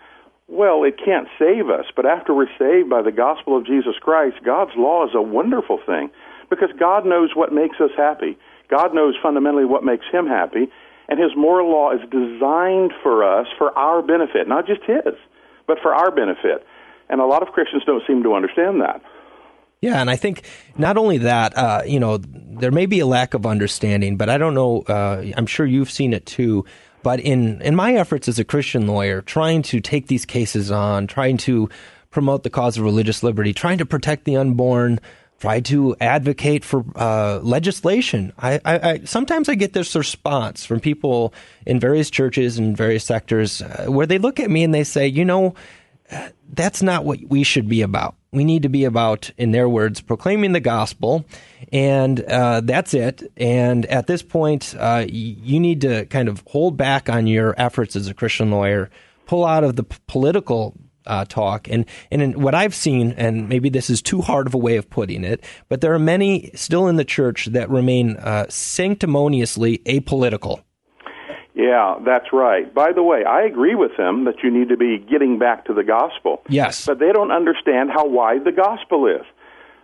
Well, 0.48 0.82
it 0.84 0.96
can't 0.96 1.28
save 1.38 1.68
us, 1.68 1.84
but 1.94 2.06
after 2.06 2.32
we're 2.32 2.48
saved 2.58 2.88
by 2.88 3.02
the 3.02 3.12
gospel 3.12 3.56
of 3.56 3.66
Jesus 3.66 3.96
Christ, 4.00 4.36
God's 4.44 4.72
law 4.76 5.04
is 5.04 5.14
a 5.14 5.20
wonderful 5.20 5.78
thing 5.84 6.10
because 6.48 6.70
God 6.78 7.04
knows 7.04 7.30
what 7.34 7.52
makes 7.52 7.76
us 7.80 7.90
happy. 7.96 8.38
God 8.70 8.94
knows 8.94 9.14
fundamentally 9.22 9.66
what 9.66 9.84
makes 9.84 10.06
Him 10.10 10.26
happy, 10.26 10.68
and 11.08 11.20
His 11.20 11.32
moral 11.36 11.70
law 11.70 11.92
is 11.92 12.00
designed 12.10 12.92
for 13.02 13.24
us 13.24 13.46
for 13.58 13.76
our 13.78 14.00
benefit, 14.00 14.48
not 14.48 14.66
just 14.66 14.80
His, 14.84 15.14
but 15.66 15.78
for 15.82 15.94
our 15.94 16.10
benefit. 16.10 16.66
And 17.10 17.20
a 17.20 17.26
lot 17.26 17.42
of 17.42 17.48
Christians 17.48 17.82
don't 17.84 18.02
seem 18.06 18.22
to 18.22 18.34
understand 18.34 18.80
that. 18.80 19.02
Yeah, 19.80 20.00
and 20.00 20.10
I 20.10 20.16
think 20.16 20.42
not 20.76 20.96
only 20.96 21.18
that, 21.18 21.56
uh, 21.56 21.82
you 21.86 22.00
know, 22.00 22.18
there 22.18 22.72
may 22.72 22.86
be 22.86 23.00
a 23.00 23.06
lack 23.06 23.34
of 23.34 23.46
understanding, 23.46 24.16
but 24.16 24.28
I 24.28 24.36
don't 24.36 24.54
know. 24.54 24.82
Uh, 24.82 25.24
I'm 25.36 25.46
sure 25.46 25.64
you've 25.66 25.90
seen 25.90 26.12
it 26.12 26.26
too. 26.26 26.64
But 27.02 27.20
in 27.20 27.60
in 27.62 27.74
my 27.74 27.94
efforts 27.94 28.28
as 28.28 28.38
a 28.38 28.44
Christian 28.44 28.86
lawyer, 28.86 29.22
trying 29.22 29.62
to 29.62 29.80
take 29.80 30.08
these 30.08 30.24
cases 30.24 30.70
on, 30.70 31.06
trying 31.06 31.36
to 31.38 31.68
promote 32.10 32.42
the 32.42 32.50
cause 32.50 32.78
of 32.78 32.84
religious 32.84 33.22
liberty, 33.22 33.52
trying 33.52 33.78
to 33.78 33.86
protect 33.86 34.24
the 34.24 34.36
unborn, 34.36 34.98
try 35.38 35.60
to 35.60 35.94
advocate 36.00 36.64
for 36.64 36.84
uh, 36.96 37.38
legislation. 37.42 38.32
I, 38.38 38.60
I, 38.64 38.90
I, 38.90 39.00
sometimes 39.04 39.48
I 39.48 39.54
get 39.54 39.72
this 39.72 39.94
response 39.94 40.64
from 40.64 40.80
people 40.80 41.32
in 41.66 41.78
various 41.78 42.10
churches 42.10 42.58
and 42.58 42.76
various 42.76 43.04
sectors 43.04 43.62
uh, 43.62 43.86
where 43.88 44.06
they 44.06 44.18
look 44.18 44.40
at 44.40 44.50
me 44.50 44.64
and 44.64 44.74
they 44.74 44.84
say, 44.84 45.06
you 45.06 45.24
know, 45.24 45.54
that's 46.52 46.82
not 46.82 47.04
what 47.04 47.20
we 47.28 47.44
should 47.44 47.68
be 47.68 47.82
about. 47.82 48.16
We 48.30 48.44
need 48.44 48.62
to 48.64 48.68
be 48.68 48.84
about, 48.84 49.30
in 49.38 49.52
their 49.52 49.68
words, 49.68 50.02
proclaiming 50.02 50.52
the 50.52 50.60
gospel, 50.60 51.24
and 51.72 52.20
uh, 52.20 52.60
that's 52.62 52.92
it. 52.92 53.22
And 53.38 53.86
at 53.86 54.06
this 54.06 54.22
point, 54.22 54.74
uh, 54.78 55.06
you 55.08 55.58
need 55.58 55.80
to 55.80 56.04
kind 56.06 56.28
of 56.28 56.42
hold 56.46 56.76
back 56.76 57.08
on 57.08 57.26
your 57.26 57.54
efforts 57.56 57.96
as 57.96 58.06
a 58.06 58.14
Christian 58.14 58.50
lawyer, 58.50 58.90
pull 59.26 59.46
out 59.46 59.64
of 59.64 59.76
the 59.76 59.84
p- 59.84 59.96
political 60.06 60.74
uh, 61.06 61.24
talk. 61.24 61.68
And 61.68 61.86
and 62.10 62.20
in 62.20 62.40
what 62.40 62.54
I've 62.54 62.74
seen, 62.74 63.12
and 63.12 63.48
maybe 63.48 63.70
this 63.70 63.88
is 63.88 64.02
too 64.02 64.20
hard 64.20 64.46
of 64.46 64.54
a 64.54 64.58
way 64.58 64.76
of 64.76 64.90
putting 64.90 65.24
it, 65.24 65.42
but 65.70 65.80
there 65.80 65.94
are 65.94 65.98
many 65.98 66.50
still 66.54 66.86
in 66.86 66.96
the 66.96 67.04
church 67.04 67.46
that 67.46 67.70
remain 67.70 68.16
uh, 68.16 68.44
sanctimoniously 68.50 69.78
apolitical. 69.86 70.62
Yeah, 71.58 71.96
that's 72.06 72.32
right. 72.32 72.72
By 72.72 72.92
the 72.92 73.02
way, 73.02 73.24
I 73.24 73.42
agree 73.42 73.74
with 73.74 73.96
them 73.96 74.26
that 74.26 74.44
you 74.44 74.50
need 74.50 74.68
to 74.68 74.76
be 74.76 74.96
getting 74.96 75.40
back 75.40 75.64
to 75.64 75.74
the 75.74 75.82
gospel. 75.82 76.40
Yes. 76.48 76.86
But 76.86 77.00
they 77.00 77.10
don't 77.10 77.32
understand 77.32 77.90
how 77.90 78.06
wide 78.06 78.44
the 78.44 78.52
gospel 78.52 79.08
is. 79.08 79.26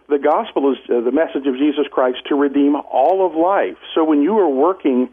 The 0.08 0.20
gospel 0.20 0.70
is 0.70 0.78
uh, 0.88 1.00
the 1.00 1.10
message 1.10 1.48
of 1.48 1.56
Jesus 1.56 1.86
Christ 1.90 2.18
to 2.28 2.36
redeem 2.36 2.76
all 2.76 3.26
of 3.26 3.34
life. 3.34 3.76
So 3.92 4.04
when 4.04 4.22
you 4.22 4.38
are 4.38 4.48
working 4.48 5.08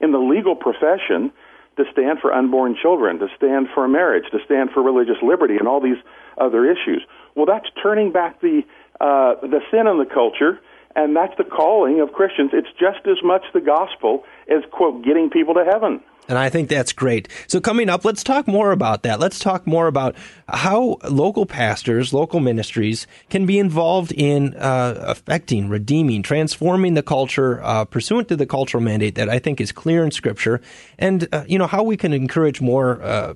in 0.00 0.12
the 0.12 0.18
legal 0.18 0.54
profession 0.54 1.32
to 1.78 1.84
stand 1.90 2.20
for 2.20 2.32
unborn 2.32 2.76
children, 2.80 3.18
to 3.18 3.26
stand 3.36 3.66
for 3.74 3.88
marriage, 3.88 4.30
to 4.30 4.38
stand 4.44 4.70
for 4.70 4.84
religious 4.84 5.16
liberty, 5.20 5.56
and 5.56 5.66
all 5.66 5.80
these 5.80 5.98
other 6.38 6.70
issues, 6.70 7.02
well, 7.34 7.46
that's 7.46 7.66
turning 7.82 8.12
back 8.12 8.40
the 8.40 8.62
uh, 9.00 9.34
the 9.42 9.58
sin 9.72 9.88
in 9.88 9.98
the 9.98 10.06
culture 10.06 10.60
and 10.96 11.16
that's 11.16 11.36
the 11.36 11.44
calling 11.44 12.00
of 12.00 12.12
Christians. 12.12 12.50
It's 12.52 12.68
just 12.78 13.06
as 13.06 13.18
much 13.22 13.42
the 13.52 13.60
gospel 13.60 14.24
as, 14.48 14.62
quote, 14.70 15.04
getting 15.04 15.30
people 15.30 15.54
to 15.54 15.64
heaven. 15.64 16.00
And 16.26 16.38
I 16.38 16.48
think 16.48 16.70
that's 16.70 16.92
great. 16.92 17.28
So, 17.48 17.60
coming 17.60 17.90
up, 17.90 18.04
let's 18.04 18.24
talk 18.24 18.48
more 18.48 18.72
about 18.72 19.02
that. 19.02 19.20
Let's 19.20 19.38
talk 19.38 19.66
more 19.66 19.86
about 19.86 20.16
how 20.48 20.96
local 21.08 21.44
pastors, 21.44 22.14
local 22.14 22.40
ministries 22.40 23.06
can 23.28 23.44
be 23.44 23.58
involved 23.58 24.10
in 24.12 24.54
uh, 24.54 24.94
affecting, 25.00 25.68
redeeming, 25.68 26.22
transforming 26.22 26.94
the 26.94 27.02
culture 27.02 27.62
uh, 27.62 27.84
pursuant 27.84 28.28
to 28.28 28.36
the 28.36 28.46
cultural 28.46 28.82
mandate 28.82 29.16
that 29.16 29.28
I 29.28 29.38
think 29.38 29.60
is 29.60 29.70
clear 29.70 30.02
in 30.02 30.10
Scripture, 30.10 30.62
and 30.98 31.28
uh, 31.30 31.44
you 31.46 31.58
know 31.58 31.66
how 31.66 31.82
we 31.82 31.96
can 31.96 32.14
encourage 32.14 32.62
more 32.62 33.02
uh, 33.02 33.34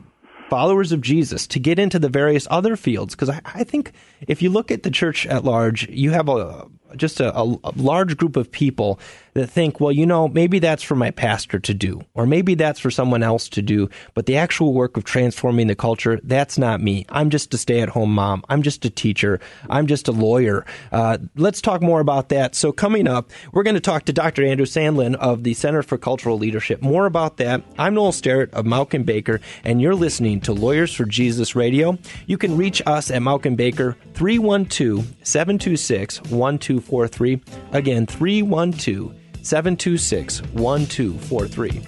followers 0.49 0.93
of 0.93 1.03
Jesus 1.03 1.47
to 1.49 1.59
get 1.59 1.79
into 1.79 1.99
the 1.99 2.09
various 2.09 2.49
other 2.51 2.75
fields. 2.75 3.15
Because 3.15 3.29
I, 3.29 3.41
I, 3.45 3.65
think 3.65 3.93
if 4.27 4.41
you 4.41 4.49
look 4.49 4.71
at 4.71 4.83
the 4.83 4.91
church 4.91 5.27
at 5.27 5.45
large, 5.45 5.87
you 5.91 6.13
have 6.13 6.29
a 6.29 6.67
just 6.97 7.21
a, 7.21 7.37
a, 7.37 7.73
large 7.77 8.17
group 8.17 8.37
of 8.37 8.51
people 8.51 8.99
that 9.39 9.49
think, 9.49 9.81
well, 9.81 9.93
you 9.93 10.07
know, 10.07 10.29
maybe 10.29 10.59
that's 10.59 10.83
for 10.83 10.95
my 10.95 11.11
pastor 11.11 11.59
to 11.59 11.75
do, 11.75 12.01
or 12.15 12.27
maybe 12.27 12.55
that's 12.55 12.81
for 12.81 12.91
someone 12.91 13.23
else 13.23 13.49
to 13.51 13.63
do, 13.63 13.89
but 14.15 14.27
the 14.27 14.37
actual 14.37 14.73
work 14.73 14.97
of 14.97 15.05
transforming 15.05 15.67
the 15.67 15.75
culture, 15.75 16.21
that's 16.23 16.59
not 16.59 16.81
me. 16.81 17.07
I'm 17.09 17.31
just 17.31 17.55
a 17.55 17.59
stay 17.59 17.81
at 17.81 17.89
home 17.89 18.15
mom. 18.15 18.45
I'm 18.49 18.63
just 18.63 18.85
a 18.85 18.91
teacher. 18.91 19.41
I'm 19.71 19.87
just 19.87 20.09
a 20.09 20.13
lawyer. 20.13 20.67
Uh, 20.93 21.19
let's 21.37 21.61
talk 21.61 21.83
more 21.83 22.01
about 22.01 22.29
that. 22.29 22.55
So, 22.55 22.73
coming 22.73 23.09
up, 23.09 23.31
we're 23.53 23.63
going 23.63 23.75
to 23.75 23.81
talk 23.81 24.05
to 24.05 24.13
Dr. 24.13 24.45
Andrew 24.45 24.67
Sandlin 24.67 25.15
of 25.17 25.45
the 25.45 25.55
Center 25.55 25.83
for 25.83 25.99
Cultural 25.99 26.39
Leadership. 26.39 26.83
More 26.83 27.07
about 27.07 27.37
that. 27.39 27.63
I'm 27.79 27.95
Noel 27.95 28.13
Sterrett 28.13 28.53
of 28.53 28.67
and 28.95 29.07
Baker, 29.07 29.41
and 29.65 29.81
you're 29.81 29.95
listening 29.95 30.41
to 30.43 30.53
Lawyers 30.53 30.95
for 30.95 31.05
Jesus 31.05 31.55
Radio. 31.55 31.99
You 32.27 32.39
can 32.39 32.57
reach 32.57 32.83
us 32.87 33.11
at 33.11 33.23
and 33.47 33.57
Baker 33.57 33.97
312 34.15 35.15
726 35.23 36.23
1243. 36.23 37.43
Again, 37.73 38.07
312 38.07 39.15
726 39.49 40.43
1243. 40.53 41.83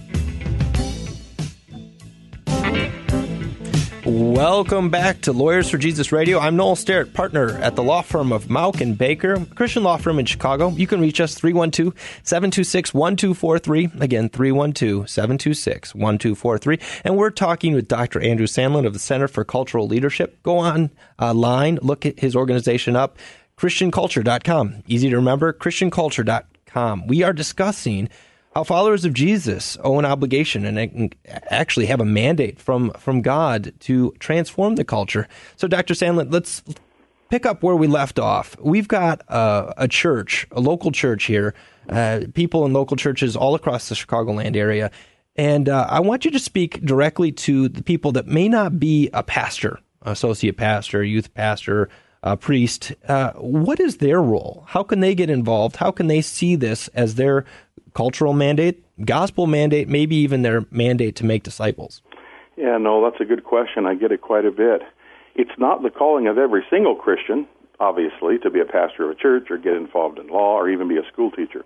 Welcome 4.07 4.89
back 4.89 5.21
to 5.23 5.33
Lawyers 5.33 5.69
for 5.69 5.77
Jesus 5.77 6.11
Radio. 6.11 6.39
I'm 6.39 6.57
Noel 6.57 6.75
Sterrett, 6.75 7.13
partner 7.13 7.59
at 7.59 7.77
the 7.77 7.83
law 7.83 8.01
firm 8.01 8.33
of 8.33 8.47
Mauck 8.47 8.81
and 8.81 8.97
Baker, 8.97 9.45
Christian 9.55 9.83
law 9.83 9.99
firm 9.99 10.19
in 10.19 10.25
Chicago. 10.25 10.71
You 10.71 10.87
can 10.87 11.03
reach 11.03 11.21
us 11.21 11.39
312-726-1243. 11.39 14.01
Again, 14.01 14.31
312-726-1243. 14.31 17.03
And 17.05 17.19
we're 17.19 17.29
talking 17.29 17.75
with 17.75 17.89
Dr. 17.89 18.23
Andrew 18.23 18.47
Sandlin 18.47 18.87
of 18.87 18.95
the 18.95 18.99
Center 18.99 19.29
for 19.29 19.45
Cultural 19.45 19.87
Leadership. 19.87 20.43
Go 20.43 20.57
on 20.57 20.89
uh, 21.19 21.35
look 21.35 22.07
at 22.07 22.21
his 22.21 22.35
organization 22.35 22.97
up, 22.97 23.19
christianculture.com. 23.59 24.83
Easy 24.87 25.11
to 25.11 25.17
remember, 25.17 25.53
christianculture.com 25.53 26.47
we 27.07 27.23
are 27.23 27.33
discussing 27.33 28.09
how 28.55 28.65
followers 28.65 29.05
of 29.05 29.15
Jesus 29.15 29.77
owe 29.85 29.99
an 29.99 30.05
obligation 30.05 30.65
and 30.65 31.15
actually 31.27 31.87
have 31.87 32.01
a 32.01 32.05
mandate 32.05 32.59
from, 32.59 32.91
from 32.93 33.23
God 33.23 33.73
to 33.81 34.13
transform 34.19 34.75
the 34.75 34.85
culture. 34.85 35.29
So, 35.57 35.69
Dr. 35.69 35.95
Sandlin, 35.95 36.33
let's 36.33 36.63
pick 37.31 37.47
up 37.47 37.63
where 37.63 37.77
we 37.77 37.87
left 37.87 38.19
off. 38.19 38.57
We've 38.61 38.89
got 38.89 39.23
a 39.29 39.87
church, 39.89 40.47
a 40.51 40.61
local 40.61 40.91
church 40.91 41.25
here, 41.25 41.55
uh, 41.89 42.23
people 42.35 42.67
in 42.67 42.73
local 42.73 42.97
churches 42.97 43.37
all 43.37 43.55
across 43.55 43.89
the 43.89 43.95
Chicagoland 43.95 44.57
area. 44.57 44.91
And 45.37 45.69
uh, 45.69 45.87
I 45.89 46.01
want 46.01 46.25
you 46.25 46.31
to 46.33 46.39
speak 46.39 46.85
directly 46.85 47.33
to 47.33 47.69
the 47.69 47.83
people 47.83 48.13
that 48.13 48.27
may 48.27 48.49
not 48.49 48.79
be 48.79 49.09
a 49.15 49.23
pastor, 49.23 49.79
associate 50.03 50.57
pastor, 50.57 51.03
youth 51.05 51.33
pastor, 51.35 51.89
uh, 52.23 52.37
priest, 52.37 52.93
uh, 53.09 53.33
what 53.33 53.81
is 53.81 53.99
their 53.99 54.21
role? 54.21 54.65
How 54.69 54.83
can 54.83 55.01
they 55.01 55.15
get 55.15 55.31
involved? 55.31 55.77
How 55.77 55.91
can 55.91 56.07
they 56.07 56.21
see 56.21 56.57
this 56.57 56.89
as 56.89 57.15
their 57.15 57.45
cultural 57.95 58.33
mandate, 58.33 58.85
gospel 59.05 59.47
mandate, 59.47 59.89
maybe 59.89 60.17
even 60.17 60.43
their 60.43 60.67
mandate 60.71 61.17
to 61.17 61.25
make 61.25 61.43
disciples? 61.43 62.03
Yeah, 62.57 62.77
no, 62.79 63.03
that's 63.03 63.21
a 63.21 63.25
good 63.25 63.45
question. 63.45 63.87
I 63.87 63.95
get 63.95 64.13
it 64.13 64.21
quite 64.21 64.45
a 64.45 64.51
bit. 64.51 64.83
It's 65.35 65.59
not 65.59 65.83
the 65.83 65.91
calling 65.91 66.27
of 66.27 66.37
every 66.37 66.65
single 66.69 66.95
Christian, 66.95 67.47
obviously, 67.79 68.39
to 68.39 68.51
be 68.51 68.61
a 68.61 68.65
pastor 68.65 69.05
of 69.05 69.11
a 69.11 69.15
church 69.15 69.51
or 69.51 69.57
get 69.57 69.75
involved 69.75 70.19
in 70.19 70.29
law 70.29 70.57
or 70.57 70.69
even 70.69 70.89
be 70.89 70.99
a 70.99 71.07
school 71.11 71.31
teacher. 71.31 71.65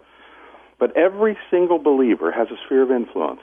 But 0.79 0.97
every 0.97 1.37
single 1.51 1.79
believer 1.79 2.31
has 2.31 2.49
a 2.51 2.57
sphere 2.67 2.83
of 2.83 2.91
influence. 2.91 3.41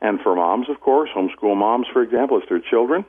And 0.00 0.20
for 0.20 0.34
moms, 0.34 0.70
of 0.70 0.80
course, 0.80 1.10
homeschool 1.14 1.56
moms, 1.56 1.86
for 1.92 2.02
example, 2.02 2.38
it's 2.38 2.48
their 2.48 2.60
children 2.60 3.04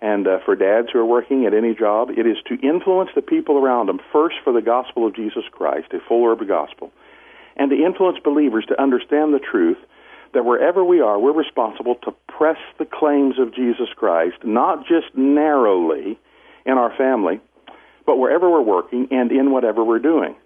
and 0.00 0.26
uh, 0.26 0.38
for 0.44 0.54
dads 0.54 0.88
who 0.92 0.98
are 1.00 1.04
working 1.04 1.46
at 1.46 1.54
any 1.54 1.74
job, 1.74 2.10
it 2.10 2.26
is 2.26 2.36
to 2.46 2.54
influence 2.66 3.10
the 3.14 3.22
people 3.22 3.56
around 3.58 3.88
them 3.88 4.00
first 4.12 4.36
for 4.44 4.52
the 4.52 4.62
gospel 4.62 5.06
of 5.06 5.14
Jesus 5.14 5.44
Christ, 5.50 5.88
a 5.92 5.98
full 6.06 6.24
herb 6.24 6.46
gospel, 6.46 6.92
and 7.56 7.70
to 7.70 7.76
influence 7.76 8.18
believers 8.22 8.64
to 8.68 8.80
understand 8.80 9.34
the 9.34 9.40
truth 9.40 9.78
that 10.34 10.44
wherever 10.44 10.84
we 10.84 11.00
are, 11.00 11.18
we're 11.18 11.32
responsible 11.32 11.96
to 12.04 12.14
press 12.28 12.58
the 12.78 12.84
claims 12.84 13.38
of 13.38 13.54
Jesus 13.54 13.88
Christ, 13.96 14.36
not 14.44 14.86
just 14.86 15.16
narrowly 15.16 16.18
in 16.66 16.74
our 16.74 16.94
family, 16.96 17.40
but 18.06 18.18
wherever 18.18 18.50
we're 18.50 18.62
working 18.62 19.08
and 19.10 19.32
in 19.32 19.50
whatever 19.50 19.82
we're 19.82 19.98
doing. 19.98 20.36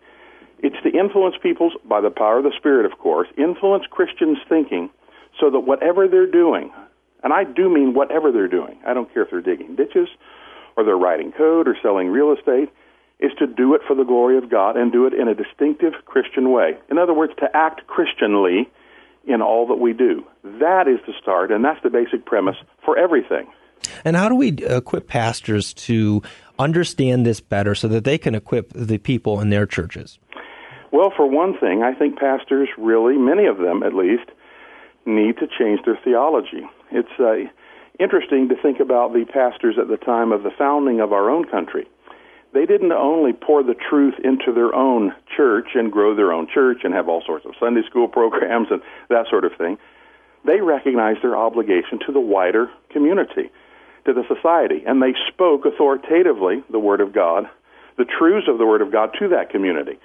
It's 0.61 0.81
to 0.85 0.97
influence 0.97 1.35
people's, 1.43 1.73
by 1.85 2.01
the 2.01 2.11
power 2.11 2.39
of 2.39 2.45
the 2.45 2.53
Spirit, 2.57 2.91
of 2.91 2.99
course, 2.99 3.29
influence 3.37 3.85
Christians' 3.91 4.39
thinking 4.49 4.91
so 5.41 5.51
that 5.51 5.61
whatever 5.61 6.07
they're 6.07 6.31
doing, 6.31 6.71
and 7.23 7.33
I 7.33 7.45
do 7.45 7.69
mean 7.69 7.95
whatever 7.95 8.33
they're 8.33 8.49
doing. 8.49 8.79
I 8.87 8.95
don't 8.95 9.13
care 9.13 9.23
if 9.23 9.31
they're 9.31 9.41
digging 9.41 9.77
ditches 9.77 10.09
or 10.77 10.85
they're 10.85 10.97
writing 10.97 11.33
code 11.33 11.69
or 11.69 11.77
selling 11.83 12.09
real 12.09 12.33
estate, 12.33 12.71
is 13.21 13.31
to 13.39 13.47
do 13.47 13.75
it 13.75 13.83
for 13.87 13.95
the 13.95 14.05
glory 14.05 14.37
of 14.37 14.51
God 14.51 14.77
and 14.77 14.91
do 14.91 15.07
it 15.07 15.15
in 15.15 15.29
a 15.29 15.35
distinctive 15.35 15.93
Christian 16.07 16.51
way. 16.51 16.79
In 16.91 16.99
other 16.99 17.15
words, 17.15 17.33
to 17.39 17.49
act 17.55 17.87
Christianly 17.87 18.69
in 19.27 19.41
all 19.41 19.67
that 19.69 19.77
we 19.77 19.93
do. 19.93 20.25
That 20.43 20.89
is 20.89 20.99
the 21.07 21.13
start, 21.21 21.53
and 21.53 21.65
that's 21.65 21.81
the 21.83 21.91
basic 21.91 22.25
premise 22.25 22.57
for 22.85 22.99
everything. 22.99 23.47
And 24.05 24.17
how 24.17 24.29
do 24.29 24.35
we 24.35 24.49
equip 24.49 25.07
pastors 25.07 25.73
to 25.75 26.23
understand 26.59 27.25
this 27.25 27.41
better 27.41 27.75
so 27.75 27.89
that 27.89 28.05
they 28.05 28.19
can 28.19 28.35
equip 28.35 28.73
the 28.73 28.99
people 28.99 29.41
in 29.41 29.51
their 29.51 29.67
churches? 29.67 30.19
Well, 30.91 31.13
for 31.17 31.27
one 31.27 31.57
thing, 31.59 31.83
I 31.83 31.95
think 31.95 32.19
pastors 32.19 32.69
really, 32.77 33.17
many 33.17 33.47
of 33.47 33.59
them 33.59 33.83
at 33.83 33.95
least, 33.95 34.31
need 35.07 35.37
to 35.39 35.47
change 35.47 35.81
their 35.85 35.99
theology. 36.05 36.69
It's 36.93 37.19
uh, 37.19 37.51
interesting 37.99 38.49
to 38.49 38.57
think 38.57 38.81
about 38.81 39.13
the 39.13 39.25
pastors 39.25 39.77
at 39.81 39.89
the 39.89 39.97
time 39.97 40.33
of 40.33 40.43
the 40.43 40.51
founding 40.57 41.01
of 41.01 41.13
our 41.13 41.31
own 41.31 41.45
country. 41.45 41.89
They 42.53 42.67
didn't 42.67 42.93
only 42.93 43.33
pour 43.33 43.63
the 43.63 43.75
truth 43.75 44.15
into 44.23 44.53
their 44.53 44.75
own 44.75 45.15
church 45.35 45.71
and 45.75 45.91
grow 45.91 46.15
their 46.15 46.33
own 46.33 46.47
church 46.53 46.81
and 46.85 46.93
have 46.93 47.09
all 47.09 47.23
sorts 47.25 47.47
of 47.47 47.53
Sunday 47.59 47.83
school 47.89 48.09
programs 48.19 48.69
and 48.71 48.83
that 49.09 49.27
sort 49.31 49.45
of 49.45 49.53
thing. 49.57 49.79
They 50.45 50.61
recognized 50.61 51.23
their 51.23 51.37
obligation 51.37 51.99
to 52.07 52.13
the 52.13 52.21
wider 52.21 52.69
community, 52.91 53.51
to 54.05 54.13
the 54.13 54.25
society, 54.29 54.83
and 54.87 55.01
they 55.01 55.15
spoke 55.29 55.65
authoritatively 55.65 56.63
the 56.71 56.81
Word 56.81 57.01
of 57.01 57.13
God, 57.13 57.49
the 57.97 58.05
truths 58.05 58.49
of 58.49 58.59
the 58.59 58.67
Word 58.67 58.83
of 58.83 58.91
God 58.91 59.15
to 59.21 59.29
that 59.29 59.51
community. 59.51 59.99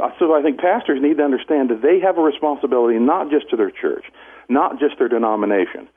Uh, 0.00 0.10
so 0.18 0.34
I 0.34 0.42
think 0.42 0.58
pastors 0.58 1.00
need 1.00 1.18
to 1.18 1.22
understand 1.22 1.70
that 1.70 1.82
they 1.82 2.00
have 2.00 2.18
a 2.18 2.22
responsibility 2.22 2.98
not 2.98 3.30
just 3.30 3.50
to 3.50 3.56
their 3.56 3.70
church, 3.70 4.04
not 4.48 4.80
just 4.80 4.98
their 4.98 5.08
denomination, 5.08 5.88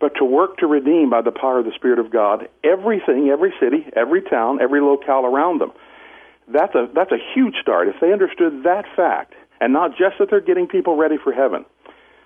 but 0.00 0.14
to 0.16 0.24
work 0.24 0.56
to 0.58 0.66
redeem 0.66 1.10
by 1.10 1.22
the 1.22 1.32
power 1.32 1.58
of 1.58 1.64
the 1.64 1.72
Spirit 1.74 1.98
of 1.98 2.10
God 2.10 2.48
everything, 2.64 3.28
every 3.30 3.52
city, 3.60 3.86
every 3.96 4.22
town, 4.22 4.60
every 4.60 4.80
locale 4.80 5.26
around 5.26 5.60
them. 5.60 5.72
That's 6.52 6.74
a, 6.74 6.88
that's 6.94 7.12
a 7.12 7.18
huge 7.34 7.54
start. 7.60 7.88
If 7.88 7.96
they 8.00 8.12
understood 8.12 8.62
that 8.64 8.84
fact, 8.96 9.34
and 9.60 9.72
not 9.72 9.90
just 9.90 10.18
that 10.18 10.30
they're 10.30 10.40
getting 10.40 10.66
people 10.66 10.96
ready 10.96 11.16
for 11.22 11.32
heaven, 11.32 11.64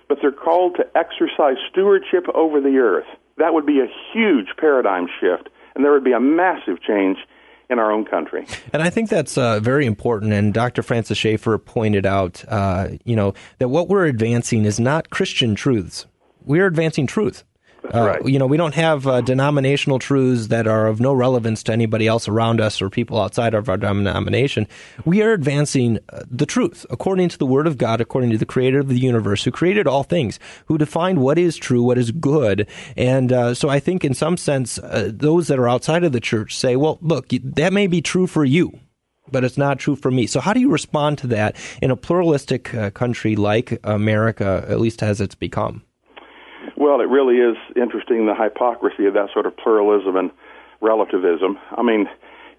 but 0.09 0.19
they're 0.21 0.33
called 0.33 0.77
to 0.77 0.87
exercise 0.97 1.57
stewardship 1.71 2.27
over 2.35 2.61
the 2.61 2.77
earth, 2.79 3.07
that 3.39 3.55
would 3.55 3.67
be 3.67 3.81
a 3.81 3.87
huge 4.13 4.49
paradigm 4.59 5.09
shift, 5.21 5.49
and 5.75 5.85
there 5.85 5.93
would 5.93 6.05
be 6.05 6.13
a 6.13 6.21
massive 6.21 6.83
change 6.83 7.19
in 7.71 7.79
our 7.79 7.91
own 7.91 8.05
country. 8.05 8.47
And 8.73 8.83
I 8.83 8.91
think 8.91 9.09
that's 9.09 9.39
uh, 9.39 9.61
very 9.61 9.87
important. 9.87 10.33
And 10.33 10.53
Dr. 10.53 10.83
Francis 10.83 11.17
Schaeffer 11.17 11.57
pointed 11.59 12.05
out, 12.05 12.45
uh, 12.49 12.89
you 13.05 13.17
know, 13.17 13.33
that 13.59 13.69
what 13.69 13.89
we're 13.89 14.05
advancing 14.05 14.67
is 14.67 14.79
not 14.79 15.11
Christian 15.11 15.55
truths. 15.55 16.07
We're 16.45 16.67
advancing 16.67 17.07
truth. 17.07 17.45
Uh, 17.93 18.07
right. 18.07 18.27
You 18.27 18.39
know, 18.39 18.47
we 18.47 18.57
don't 18.57 18.75
have 18.75 19.07
uh, 19.07 19.21
denominational 19.21 19.99
truths 19.99 20.49
that 20.49 20.67
are 20.67 20.87
of 20.87 21.01
no 21.01 21.13
relevance 21.13 21.63
to 21.65 21.73
anybody 21.73 22.07
else 22.07 22.29
around 22.29 22.61
us 22.61 22.81
or 22.81 22.89
people 22.89 23.21
outside 23.21 23.55
of 23.55 23.69
our 23.69 23.77
denomination. 23.77 24.69
We 25.05 25.23
are 25.23 25.33
advancing 25.33 25.99
uh, 26.09 26.23
the 26.31 26.47
truth 26.47 26.87
according 26.91 27.31
to 27.31 27.39
the 27.39 27.47
Word 27.47 27.67
of 27.67 27.79
God, 27.79 28.01
according 28.01 28.31
to 28.31 28.39
the 28.39 28.47
Creator 28.47 28.81
of 28.81 28.89
the 28.89 28.99
universe, 28.99 29.45
who 29.45 29.51
created 29.51 29.87
all 29.87 30.05
things, 30.05 30.39
who 30.67 30.79
defined 30.79 31.21
what 31.21 31.39
is 31.39 31.57
true, 31.57 31.83
what 31.83 31.99
is 31.99 32.13
good. 32.13 32.69
And 32.97 33.33
uh, 33.33 33.55
so 33.55 33.69
I 33.69 33.81
think, 33.81 34.05
in 34.05 34.15
some 34.15 34.37
sense, 34.37 34.79
uh, 34.79 35.11
those 35.13 35.49
that 35.49 35.59
are 35.59 35.69
outside 35.69 36.05
of 36.05 36.13
the 36.13 36.21
church 36.21 36.57
say, 36.57 36.77
well, 36.77 36.99
look, 37.03 37.29
that 37.31 37.73
may 37.73 37.87
be 37.87 38.01
true 38.01 38.27
for 38.27 38.45
you 38.45 38.79
but 39.31 39.45
it's 39.45 39.57
not 39.57 39.79
true 39.79 39.97
for 39.97 40.11
me. 40.11 40.27
So, 40.27 40.41
how 40.41 40.53
do 40.53 40.61
you 40.61 40.71
respond 40.71 41.17
to 41.19 41.27
that 41.29 41.57
in 41.81 41.91
a 41.91 41.97
pluralistic 41.97 42.75
uh, 42.75 42.91
country 42.91 43.35
like 43.35 43.81
America, 43.83 44.65
at 44.69 44.79
least 44.79 45.03
as 45.03 45.23
it's 45.23 45.35
become? 45.35 45.85
Well, 46.77 47.01
it 47.01 47.09
really 47.09 47.37
is 47.37 47.57
interesting 47.77 48.27
the 48.27 48.35
hypocrisy 48.35 49.07
of 49.07 49.15
that 49.15 49.31
sort 49.33 49.47
of 49.47 49.57
pluralism 49.57 50.17
and 50.17 50.31
relativism. 50.81 51.59
I 51.71 51.83
mean, 51.83 52.09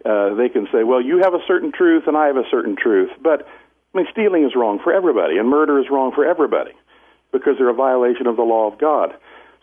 uh, 0.05 0.35
they 0.35 0.49
can 0.49 0.67
say, 0.71 0.83
well, 0.83 1.01
you 1.01 1.19
have 1.19 1.33
a 1.33 1.43
certain 1.47 1.71
truth 1.71 2.03
and 2.07 2.17
I 2.17 2.27
have 2.27 2.37
a 2.37 2.49
certain 2.49 2.75
truth. 2.75 3.11
But, 3.21 3.47
I 3.93 3.97
mean, 3.97 4.07
stealing 4.11 4.45
is 4.45 4.55
wrong 4.55 4.79
for 4.83 4.93
everybody 4.93 5.37
and 5.37 5.47
murder 5.49 5.79
is 5.79 5.85
wrong 5.89 6.11
for 6.13 6.25
everybody 6.25 6.71
because 7.31 7.55
they're 7.57 7.69
a 7.69 7.73
violation 7.73 8.27
of 8.27 8.35
the 8.35 8.43
law 8.43 8.71
of 8.71 8.79
God. 8.79 9.13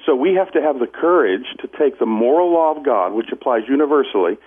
So 0.07 0.17
we 0.17 0.35
have 0.35 0.51
to 0.53 0.63
have 0.63 0.79
the 0.79 0.87
courage 0.87 1.45
to 1.61 1.69
take 1.69 1.99
the 1.99 2.07
moral 2.07 2.53
law 2.53 2.75
of 2.75 2.85
God, 2.85 3.13
which 3.13 3.31
applies 3.33 3.63
universally, 3.69 4.39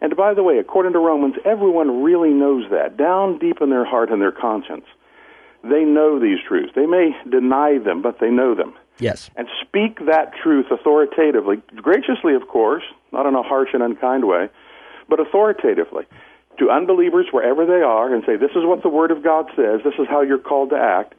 and 0.00 0.16
by 0.16 0.34
the 0.34 0.42
way, 0.42 0.58
according 0.58 0.92
to 0.92 0.98
Romans, 0.98 1.36
everyone 1.46 2.02
really 2.02 2.30
knows 2.30 2.68
that, 2.70 2.96
down 2.96 3.38
deep 3.38 3.62
in 3.62 3.70
their 3.70 3.86
heart 3.86 4.10
and 4.10 4.20
their 4.20 4.32
conscience. 4.32 4.84
They 5.62 5.84
know 5.84 6.20
these 6.20 6.38
truths. 6.46 6.72
They 6.74 6.84
may 6.84 7.16
deny 7.28 7.78
them, 7.78 8.02
but 8.02 8.20
they 8.20 8.30
know 8.30 8.54
them. 8.54 8.74
Yes. 8.98 9.30
And 9.36 9.48
speak 9.60 10.06
that 10.06 10.32
truth 10.40 10.66
authoritatively, 10.70 11.62
graciously, 11.76 12.34
of 12.34 12.48
course, 12.48 12.84
not 13.12 13.26
in 13.26 13.34
a 13.34 13.42
harsh 13.42 13.70
and 13.72 13.82
unkind 13.82 14.26
way, 14.26 14.48
but 15.08 15.20
authoritatively 15.20 16.04
to 16.58 16.70
unbelievers 16.70 17.26
wherever 17.32 17.66
they 17.66 17.82
are 17.82 18.14
and 18.14 18.22
say, 18.24 18.36
This 18.36 18.52
is 18.52 18.64
what 18.64 18.82
the 18.82 18.88
Word 18.88 19.10
of 19.10 19.22
God 19.22 19.46
says, 19.56 19.80
this 19.84 19.94
is 19.98 20.06
how 20.08 20.22
you're 20.22 20.38
called 20.38 20.70
to 20.70 20.76
act. 20.76 21.14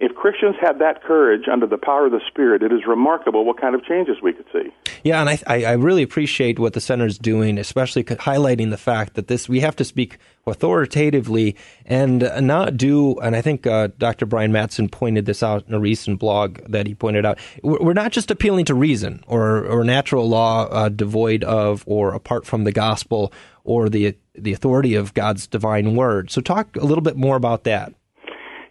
If 0.00 0.14
Christians 0.14 0.54
had 0.60 0.78
that 0.78 1.02
courage 1.02 1.48
under 1.50 1.66
the 1.66 1.76
power 1.76 2.06
of 2.06 2.12
the 2.12 2.20
Spirit, 2.28 2.62
it 2.62 2.72
is 2.72 2.82
remarkable 2.86 3.44
what 3.44 3.60
kind 3.60 3.74
of 3.74 3.84
changes 3.84 4.16
we 4.22 4.32
could 4.32 4.46
see. 4.52 4.70
Yeah, 5.02 5.20
and 5.20 5.28
I, 5.28 5.38
I 5.64 5.72
really 5.72 6.02
appreciate 6.02 6.58
what 6.58 6.72
the 6.72 6.80
center 6.80 7.06
is 7.06 7.18
doing, 7.18 7.58
especially 7.58 8.04
highlighting 8.04 8.70
the 8.70 8.76
fact 8.76 9.14
that 9.14 9.26
this 9.26 9.48
we 9.48 9.60
have 9.60 9.74
to 9.76 9.84
speak 9.84 10.18
authoritatively 10.46 11.56
and 11.84 12.30
not 12.40 12.76
do. 12.76 13.18
And 13.18 13.34
I 13.34 13.40
think 13.40 13.66
uh, 13.66 13.88
Dr. 13.98 14.26
Brian 14.26 14.52
Mattson 14.52 14.90
pointed 14.90 15.26
this 15.26 15.42
out 15.42 15.66
in 15.66 15.74
a 15.74 15.80
recent 15.80 16.20
blog 16.20 16.58
that 16.68 16.86
he 16.86 16.94
pointed 16.94 17.26
out. 17.26 17.38
We're 17.62 17.92
not 17.92 18.12
just 18.12 18.30
appealing 18.30 18.66
to 18.66 18.74
reason 18.74 19.24
or 19.26 19.64
or 19.64 19.84
natural 19.84 20.28
law 20.28 20.66
uh, 20.66 20.88
devoid 20.88 21.42
of 21.42 21.82
or 21.86 22.14
apart 22.14 22.46
from 22.46 22.64
the 22.64 22.72
gospel 22.72 23.32
or 23.64 23.88
the 23.88 24.16
the 24.34 24.52
authority 24.52 24.94
of 24.94 25.14
God's 25.14 25.46
divine 25.46 25.96
word. 25.96 26.30
So, 26.30 26.40
talk 26.40 26.76
a 26.76 26.84
little 26.84 27.02
bit 27.02 27.16
more 27.16 27.36
about 27.36 27.64
that. 27.64 27.94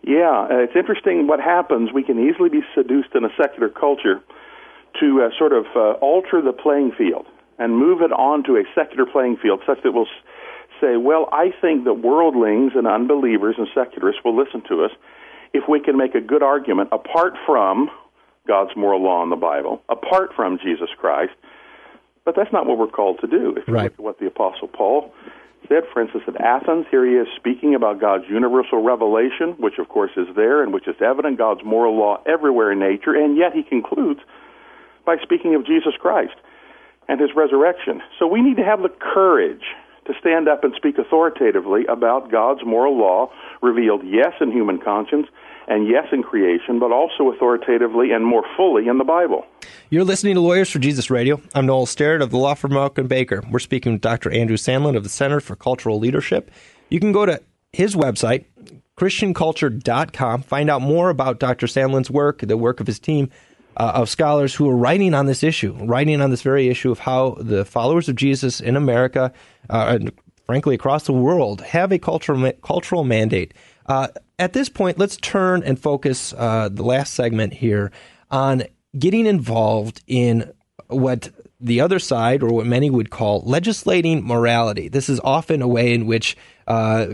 Yeah, 0.07 0.47
uh, 0.49 0.63
it's 0.63 0.75
interesting 0.75 1.27
what 1.27 1.41
happens. 1.41 1.91
We 1.93 2.01
can 2.01 2.17
easily 2.17 2.47
be 2.47 2.61
seduced 2.73 3.13
in 3.13 3.25
a 3.25 3.29
secular 3.35 3.67
culture 3.67 4.23
to 5.01 5.21
uh, 5.21 5.37
sort 5.37 5.51
of 5.51 5.65
uh, 5.75 5.99
alter 5.99 6.41
the 6.41 6.53
playing 6.53 6.93
field 6.97 7.25
and 7.59 7.75
move 7.75 8.01
it 8.01 8.13
onto 8.13 8.55
a 8.55 8.63
secular 8.73 9.05
playing 9.05 9.35
field 9.35 9.61
such 9.67 9.83
that 9.83 9.91
we'll 9.91 10.07
say, 10.79 10.95
well, 10.95 11.27
I 11.33 11.51
think 11.59 11.83
that 11.83 11.95
worldlings 11.95 12.71
and 12.73 12.87
unbelievers 12.87 13.55
and 13.57 13.67
secularists 13.75 14.23
will 14.23 14.35
listen 14.35 14.61
to 14.69 14.85
us 14.85 14.91
if 15.53 15.63
we 15.67 15.81
can 15.81 15.97
make 15.97 16.15
a 16.15 16.21
good 16.21 16.43
argument 16.43 16.89
apart 16.93 17.33
from 17.45 17.89
God's 18.47 18.71
moral 18.77 19.03
law 19.03 19.23
in 19.23 19.29
the 19.29 19.35
Bible, 19.35 19.81
apart 19.89 20.31
from 20.35 20.57
Jesus 20.57 20.89
Christ. 20.97 21.33
But 22.23 22.35
that's 22.37 22.53
not 22.53 22.65
what 22.65 22.77
we're 22.77 22.87
called 22.87 23.19
to 23.21 23.27
do. 23.27 23.55
If 23.57 23.67
you 23.67 23.73
right. 23.73 23.83
look 23.83 23.93
at 23.93 23.99
what 23.99 24.19
the 24.19 24.27
Apostle 24.27 24.69
Paul 24.69 25.13
said, 25.67 25.83
for 25.91 26.01
instance, 26.01 26.23
at 26.27 26.39
Athens, 26.41 26.85
here 26.89 27.05
he 27.05 27.13
is 27.13 27.27
speaking 27.35 27.75
about 27.75 27.99
God's 27.99 28.25
universal 28.29 28.81
revelation, 28.81 29.55
which 29.57 29.79
of 29.79 29.89
course 29.89 30.11
is 30.17 30.27
there 30.35 30.63
and 30.63 30.73
which 30.73 30.87
is 30.87 30.95
evident, 31.01 31.37
God's 31.37 31.63
moral 31.63 31.97
law 31.97 32.21
everywhere 32.25 32.71
in 32.71 32.79
nature, 32.79 33.13
and 33.13 33.37
yet 33.37 33.53
he 33.53 33.63
concludes 33.63 34.19
by 35.05 35.17
speaking 35.21 35.55
of 35.55 35.65
Jesus 35.65 35.93
Christ 35.99 36.35
and 37.07 37.19
his 37.19 37.29
resurrection. 37.35 38.01
So 38.19 38.27
we 38.27 38.41
need 38.41 38.57
to 38.57 38.63
have 38.63 38.81
the 38.81 38.89
courage 38.89 39.63
to 40.05 40.13
stand 40.19 40.47
up 40.47 40.63
and 40.63 40.73
speak 40.75 40.97
authoritatively 40.97 41.85
about 41.87 42.31
God's 42.31 42.61
moral 42.65 42.97
law 42.97 43.29
revealed, 43.61 44.01
yes, 44.05 44.33
in 44.41 44.51
human 44.51 44.79
conscience 44.79 45.27
and 45.67 45.87
yes, 45.87 46.05
in 46.11 46.23
creation, 46.23 46.79
but 46.79 46.91
also 46.91 47.31
authoritatively 47.31 48.11
and 48.11 48.25
more 48.25 48.43
fully 48.55 48.87
in 48.87 48.97
the 48.97 49.03
Bible. 49.03 49.45
You're 49.89 50.03
listening 50.03 50.35
to 50.35 50.41
Lawyers 50.41 50.69
for 50.69 50.79
Jesus 50.79 51.09
Radio. 51.09 51.41
I'm 51.53 51.65
Noel 51.65 51.85
Sterrett 51.85 52.21
of 52.21 52.31
the 52.31 52.37
law 52.37 52.53
firm 52.53 52.71
Mauck 52.71 52.97
and 52.97 53.09
Baker. 53.09 53.43
We're 53.51 53.59
speaking 53.59 53.93
with 53.93 54.01
Dr. 54.01 54.31
Andrew 54.31 54.57
Sandlin 54.57 54.95
of 54.95 55.03
the 55.03 55.09
Center 55.09 55.39
for 55.39 55.55
Cultural 55.55 55.99
Leadership. 55.99 56.51
You 56.89 56.99
can 56.99 57.11
go 57.11 57.25
to 57.25 57.41
his 57.73 57.95
website, 57.95 58.45
christianculture.com, 58.97 60.41
find 60.43 60.69
out 60.69 60.81
more 60.81 61.09
about 61.09 61.39
Dr. 61.39 61.67
Sandlin's 61.67 62.09
work, 62.09 62.39
the 62.39 62.57
work 62.57 62.79
of 62.79 62.87
his 62.87 62.99
team 62.99 63.29
uh, 63.77 63.91
of 63.95 64.09
scholars 64.09 64.55
who 64.55 64.69
are 64.69 64.75
writing 64.75 65.13
on 65.13 65.27
this 65.27 65.43
issue, 65.43 65.73
writing 65.83 66.21
on 66.21 66.31
this 66.31 66.41
very 66.41 66.67
issue 66.67 66.91
of 66.91 66.99
how 66.99 67.37
the 67.39 67.63
followers 67.63 68.09
of 68.09 68.15
Jesus 68.15 68.59
in 68.59 68.75
America 68.75 69.31
uh, 69.69 69.97
and 69.99 70.11
frankly 70.45 70.73
across 70.73 71.05
the 71.05 71.13
world 71.13 71.61
have 71.61 71.91
a 71.91 71.99
cultural 71.99 72.51
cultural 72.63 73.03
mandate. 73.03 73.53
Uh, 73.87 74.07
at 74.39 74.53
this 74.53 74.69
point, 74.69 74.97
let's 74.97 75.17
turn 75.17 75.63
and 75.63 75.79
focus 75.79 76.33
uh, 76.37 76.69
the 76.69 76.83
last 76.83 77.13
segment 77.13 77.53
here 77.53 77.91
on 78.29 78.63
getting 78.97 79.25
involved 79.25 80.01
in 80.07 80.51
what 80.87 81.29
the 81.59 81.81
other 81.81 81.97
side, 81.97 82.43
or 82.43 82.53
what 82.53 82.67
many 82.67 82.89
would 82.89 83.09
call 83.09 83.41
legislating 83.41 84.23
morality. 84.23 84.89
This 84.89 85.09
is 85.09 85.19
often 85.23 85.61
a 85.61 85.67
way 85.67 85.93
in 85.93 86.05
which 86.05 86.37
uh, 86.67 87.07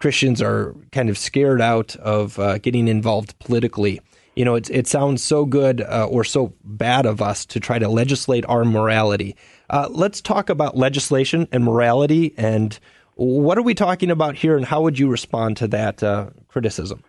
Christians 0.00 0.40
are 0.40 0.74
kind 0.90 1.10
of 1.10 1.18
scared 1.18 1.60
out 1.60 1.96
of 1.96 2.38
uh, 2.38 2.58
getting 2.58 2.88
involved 2.88 3.38
politically 3.40 4.00
you 4.40 4.44
know, 4.44 4.54
it, 4.54 4.70
it 4.70 4.86
sounds 4.86 5.22
so 5.22 5.44
good 5.44 5.80
uh, 5.80 6.06
or 6.08 6.24
so 6.24 6.54
bad 6.64 7.04
of 7.04 7.20
us 7.20 7.44
to 7.46 7.60
try 7.60 7.78
to 7.78 7.88
legislate 7.88 8.46
our 8.46 8.64
morality. 8.64 9.36
Uh, 9.68 9.88
let's 9.90 10.20
talk 10.20 10.48
about 10.48 10.76
legislation 10.76 11.48
and 11.52 11.64
morality 11.64 12.32
and 12.36 12.78
what 13.20 13.58
are 13.58 13.62
we 13.62 13.74
talking 13.74 14.10
about 14.10 14.34
here 14.34 14.56
and 14.56 14.64
how 14.64 14.80
would 14.80 14.98
you 14.98 15.06
respond 15.06 15.58
to 15.58 15.68
that 15.68 16.02
uh, 16.02 16.30
criticism? 16.48 17.02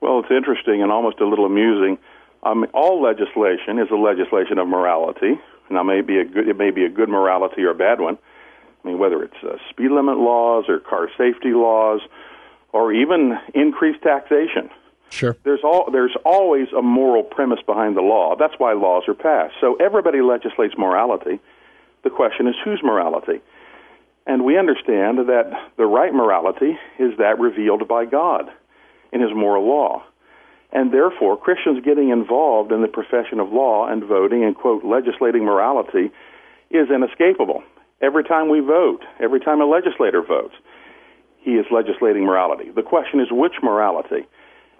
Well, 0.00 0.20
it's 0.20 0.30
interesting 0.30 0.82
and 0.82 0.90
almost 0.90 1.20
a 1.20 1.28
little 1.28 1.44
amusing. 1.44 1.98
Um, 2.42 2.66
all 2.72 3.02
legislation 3.02 3.78
is 3.78 3.88
a 3.90 3.96
legislation 3.96 4.56
of 4.56 4.66
morality. 4.66 5.38
Now, 5.70 5.82
may 5.82 6.00
be 6.00 6.18
a 6.18 6.24
good, 6.24 6.48
it 6.48 6.56
may 6.56 6.70
be 6.70 6.84
a 6.84 6.88
good 6.88 7.10
morality 7.10 7.62
or 7.62 7.70
a 7.70 7.74
bad 7.74 8.00
one. 8.00 8.16
I 8.82 8.88
mean, 8.88 8.98
whether 8.98 9.22
it's 9.22 9.36
uh, 9.42 9.56
speed 9.68 9.90
limit 9.90 10.16
laws 10.16 10.64
or 10.68 10.80
car 10.80 11.08
safety 11.18 11.52
laws 11.52 12.00
or 12.72 12.92
even 12.92 13.38
increased 13.54 14.02
taxation. 14.02 14.70
Sure. 15.10 15.36
There's 15.44 15.60
all 15.62 15.90
there's 15.92 16.16
always 16.24 16.68
a 16.76 16.80
moral 16.80 17.22
premise 17.22 17.60
behind 17.64 17.94
the 17.94 18.00
law. 18.00 18.36
That's 18.36 18.54
why 18.56 18.72
laws 18.72 19.04
are 19.06 19.14
passed. 19.14 19.54
So 19.60 19.76
everybody 19.76 20.22
legislates 20.22 20.74
morality. 20.78 21.38
The 22.04 22.10
question 22.10 22.46
is 22.48 22.54
whose 22.64 22.80
morality? 22.82 23.42
And 24.26 24.44
we 24.44 24.58
understand 24.58 25.18
that 25.18 25.50
the 25.76 25.86
right 25.86 26.12
morality 26.14 26.78
is 26.98 27.16
that 27.18 27.40
revealed 27.40 27.86
by 27.88 28.04
God 28.04 28.50
in 29.12 29.20
his 29.20 29.30
moral 29.34 29.66
law. 29.66 30.04
And 30.72 30.92
therefore, 30.92 31.36
Christians 31.36 31.84
getting 31.84 32.10
involved 32.10 32.72
in 32.72 32.82
the 32.82 32.88
profession 32.88 33.40
of 33.40 33.52
law 33.52 33.86
and 33.86 34.04
voting 34.04 34.44
and, 34.44 34.56
quote, 34.56 34.84
legislating 34.84 35.44
morality 35.44 36.10
is 36.70 36.88
inescapable. 36.88 37.62
Every 38.00 38.24
time 38.24 38.48
we 38.48 38.60
vote, 38.60 39.00
every 39.20 39.40
time 39.40 39.60
a 39.60 39.66
legislator 39.66 40.22
votes, 40.22 40.54
he 41.40 41.52
is 41.52 41.66
legislating 41.70 42.24
morality. 42.24 42.70
The 42.70 42.82
question 42.82 43.20
is 43.20 43.28
which 43.30 43.54
morality? 43.62 44.26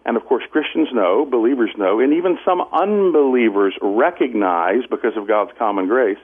And 0.05 0.16
of 0.16 0.24
course, 0.24 0.44
Christians 0.50 0.88
know, 0.92 1.26
believers 1.26 1.70
know, 1.76 2.00
and 2.00 2.14
even 2.14 2.38
some 2.44 2.62
unbelievers 2.72 3.74
recognize, 3.83 4.87
because 4.88 5.16
of 5.16 5.28
God's 5.28 5.52
common 5.59 5.87
grace, 5.87 6.18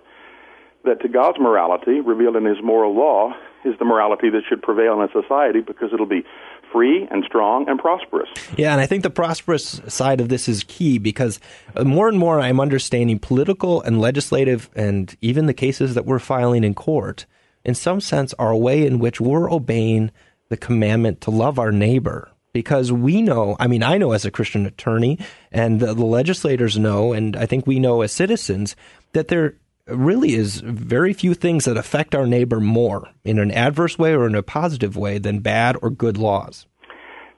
that 0.85 1.01
to 1.03 1.09
God's 1.09 1.39
morality, 1.39 2.01
revealed 2.01 2.37
in 2.37 2.45
His 2.45 2.59
moral 2.63 2.95
law, 2.95 3.35
is 3.65 3.75
the 3.79 3.85
morality 3.85 4.31
that 4.31 4.43
should 4.49 4.63
prevail 4.63 5.01
in 5.01 5.09
a 5.09 5.13
society 5.13 5.61
because 5.61 5.91
it'll 5.93 6.07
be 6.07 6.25
free 6.73 7.09
and 7.11 7.25
strong 7.25 7.69
and 7.69 7.79
prosperous. 7.79 8.29
Yeah, 8.57 8.73
and 8.73 8.81
I 8.81 8.87
think 8.87 9.03
the 9.03 9.11
prosperous 9.11 9.81
side 9.89 10.21
of 10.21 10.29
this 10.29 10.49
is 10.49 10.65
key 10.65 10.99
because 10.99 11.41
uh, 11.75 11.85
more 11.85 12.09
and 12.09 12.19
more 12.19 12.41
I'm 12.41 12.61
understanding 12.61 13.19
political 13.19 13.83
and 13.83 14.01
legislative 14.01 14.71
and 14.75 15.17
even 15.21 15.47
the 15.47 15.55
cases 15.55 15.95
that 15.95 16.07
we're 16.07 16.19
filing 16.19 16.65
in 16.65 16.75
court, 16.75 17.27
in 17.65 17.75
some 17.75 18.01
sense, 18.01 18.35
are 18.35 18.51
a 18.51 18.59
way 18.59 18.87
in 18.87 18.99
which 18.99 19.21
we're 19.21 19.51
obeying 19.51 20.11
the 20.49 20.57
commandment 20.57 21.21
to 21.23 21.31
love 21.31 21.59
our 21.59 21.73
neighbor 21.73 22.31
because 22.53 22.91
we 22.91 23.23
know, 23.23 23.57
I 23.61 23.67
mean, 23.67 23.83
I 23.83 23.99
know 23.99 24.13
as 24.13 24.25
a 24.25 24.31
Christian 24.31 24.67
attorney, 24.67 25.19
and 25.53 25.81
the, 25.81 25.95
the 25.95 26.05
legislators 26.05 26.79
know, 26.79 27.13
and 27.13 27.37
I 27.37 27.47
think 27.47 27.67
we 27.67 27.79
know 27.79 28.01
as 28.03 28.13
citizens, 28.13 28.75
that 29.13 29.29
there 29.29 29.55
really 29.89 30.35
is 30.35 30.61
very 30.61 31.13
few 31.13 31.35
things 31.35 31.65
that 31.65 31.77
affect 31.77 32.15
our 32.15 32.27
neighbor 32.27 32.61
more 32.61 33.09
in 33.25 33.39
an 33.39 33.51
adverse 33.51 33.99
way 33.99 34.15
or 34.15 34.27
in 34.27 34.35
a 34.35 34.43
positive 34.43 34.97
way 34.97 35.19
than 35.19 35.41
bad 35.41 35.77
or 35.83 35.91
good 35.91 36.17
laws. 36.17 36.67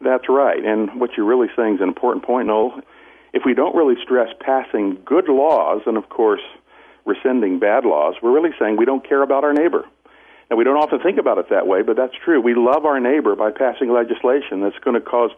That's 0.01 0.29
right. 0.29 0.65
And 0.65 0.99
what 0.99 1.11
you're 1.17 1.27
really 1.27 1.49
saying 1.57 1.77
is 1.77 1.81
an 1.81 1.89
important 1.89 2.25
point, 2.25 2.47
Noel. 2.49 2.81
if 3.33 3.43
we 3.45 3.55
don't 3.55 3.77
really 3.77 3.97
stress 4.03 4.29
passing 4.41 4.99
good 5.05 5.29
laws 5.29 5.83
and, 5.87 5.97
of 5.97 6.09
course, 6.09 6.41
rescinding 7.05 7.59
bad 7.59 7.85
laws, 7.85 8.15
we're 8.23 8.33
really 8.33 8.55
saying 8.59 8.77
we 8.77 8.85
don't 8.85 9.07
care 9.07 9.23
about 9.23 9.45
our 9.45 9.53
neighbor. 9.53 9.85
And 10.49 10.59
we 10.59 10.65
don't 10.65 10.77
often 10.77 10.99
think 11.01 11.19
about 11.19 11.39
it 11.39 11.47
that 11.51 11.69
way, 11.69 11.83
but 11.83 11.97
that's 11.97 12.15
true. 12.25 12.41
We 12.41 12.55
love 12.55 12.85
our 12.85 12.99
neighbor 12.99 13.37
by 13.37 13.53
passing 13.53 13.93
legislation 13.93 14.61
that's 14.63 14.79
going 14.83 14.95
to 14.95 15.01
cause 15.01 15.31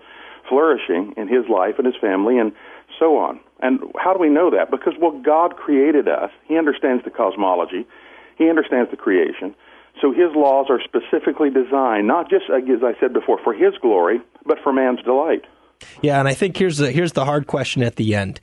flourishing 0.48 1.14
in 1.16 1.29
his 1.29 1.44
life 1.48 1.75
and 1.77 1.87
his 1.87 1.96
family 2.01 2.38
and 2.38 2.53
so 2.98 3.16
on. 3.16 3.40
And 3.61 3.81
how 3.98 4.12
do 4.12 4.18
we 4.18 4.28
know 4.28 4.50
that? 4.50 4.70
Because, 4.70 4.94
well, 5.00 5.12
God 5.24 5.57
created 5.57 6.09
us. 6.09 6.31
He 6.46 6.59
understands 6.59 7.05
the 7.05 7.11
cosmology, 7.11 7.87
He 8.37 8.48
understands 8.48 8.90
the 8.90 8.96
creation. 8.96 9.55
So 10.00 10.11
His 10.11 10.35
laws 10.35 10.66
are 10.70 10.81
specifically 10.83 11.50
designed, 11.50 12.07
not 12.07 12.31
just, 12.31 12.44
as 12.48 12.83
I 12.83 12.98
said 12.98 13.12
before, 13.12 13.38
for 13.42 13.52
His 13.52 13.74
glory, 13.81 14.20
but 14.46 14.59
for 14.62 14.72
man's 14.72 15.02
delight. 15.02 15.42
Yeah, 16.00 16.18
and 16.18 16.28
I 16.28 16.35
think 16.35 16.57
here's 16.57 16.78
the, 16.78 16.90
here's 16.90 17.12
the 17.12 17.24
hard 17.24 17.46
question 17.46 17.83
at 17.83 17.96
the 17.96 18.14
end. 18.14 18.40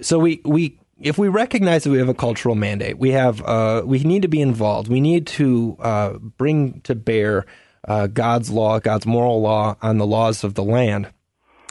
So 0.00 0.18
we, 0.18 0.40
we 0.44 0.78
if 1.00 1.16
we 1.18 1.28
recognize 1.28 1.84
that 1.84 1.90
we 1.90 1.98
have 1.98 2.08
a 2.08 2.14
cultural 2.14 2.54
mandate, 2.54 2.98
we 2.98 3.12
have 3.12 3.42
uh, 3.42 3.82
we 3.84 4.00
need 4.00 4.22
to 4.22 4.28
be 4.28 4.40
involved. 4.40 4.88
We 4.88 5.00
need 5.00 5.26
to 5.28 5.76
uh, 5.80 6.12
bring 6.18 6.80
to 6.82 6.94
bear 6.94 7.46
uh, 7.86 8.08
God's 8.08 8.50
law, 8.50 8.80
God's 8.80 9.06
moral 9.06 9.40
law 9.40 9.76
on 9.80 9.98
the 9.98 10.06
laws 10.06 10.44
of 10.44 10.54
the 10.54 10.64
land. 10.64 11.08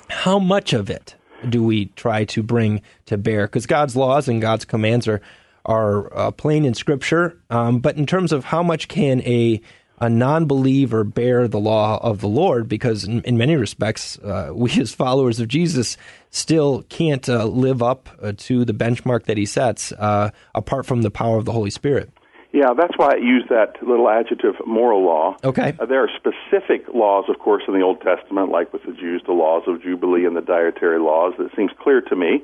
How 0.10 0.40
much 0.40 0.74
of 0.74 0.90
it 0.90 1.16
do 1.50 1.64
we 1.64 1.86
try 1.88 2.26
to 2.26 2.44
bring 2.44 2.82
to 3.06 3.18
bear? 3.18 3.48
Because 3.48 3.66
God's 3.66 3.96
laws 3.96 4.28
and 4.28 4.42
God's 4.42 4.66
commands 4.66 5.08
are 5.08 5.22
are 5.66 6.18
uh, 6.18 6.32
plain 6.32 6.64
in 6.64 6.74
Scripture, 6.74 7.38
um, 7.50 7.80
but 7.80 7.98
in 7.98 8.06
terms 8.06 8.32
of 8.32 8.46
how 8.46 8.64
much 8.64 8.88
can 8.88 9.22
a 9.22 9.62
a 10.00 10.10
non-believer 10.10 11.04
bear 11.04 11.48
the 11.48 11.60
law 11.60 12.00
of 12.04 12.22
the 12.22 12.28
Lord 12.28 12.70
because 12.70 13.04
in, 13.04 13.22
in 13.22 13.38
many 13.38 13.56
respects 13.56 14.18
uh, 14.20 14.52
we 14.54 14.72
as 14.80 14.94
followers 14.94 15.40
of 15.40 15.48
Jesus 15.48 15.98
still 16.30 16.84
can't 16.90 17.28
uh, 17.28 17.46
live 17.46 17.82
up 17.82 18.10
uh, 18.22 18.34
to 18.38 18.64
the 18.64 18.74
benchmark 18.74 19.24
that 19.24 19.38
he 19.38 19.46
sets 19.46 19.92
uh, 19.94 20.30
apart 20.54 20.86
from 20.86 21.02
the 21.02 21.12
power 21.12 21.38
of 21.38 21.46
the 21.46 21.52
Holy 21.52 21.72
Spirit. 21.72 22.12
Yeah, 22.54 22.74
that's 22.76 22.98
why 22.98 23.14
I 23.14 23.18
use 23.18 23.44
that 23.50 23.76
little 23.86 24.10
adjective 24.10 24.56
moral 24.66 25.04
law. 25.04 25.38
Okay. 25.44 25.76
Uh, 25.80 25.86
there 25.86 26.02
are 26.04 26.10
specific 26.16 26.88
laws, 26.94 27.26
of 27.28 27.40
course, 27.40 27.64
in 27.68 27.74
the 27.74 27.82
Old 27.82 28.02
Testament, 28.02 28.50
like 28.50 28.72
with 28.72 28.84
the 28.84 28.94
Jews, 28.94 29.22
the 29.26 29.34
laws 29.34 29.64
of 29.68 29.82
Jubilee 29.84 30.26
and 30.26 30.36
the 30.36 30.42
dietary 30.42 31.00
laws, 31.00 31.34
that 31.38 31.54
seems 31.56 31.72
clear 31.80 32.02
to 32.02 32.16
me 32.16 32.44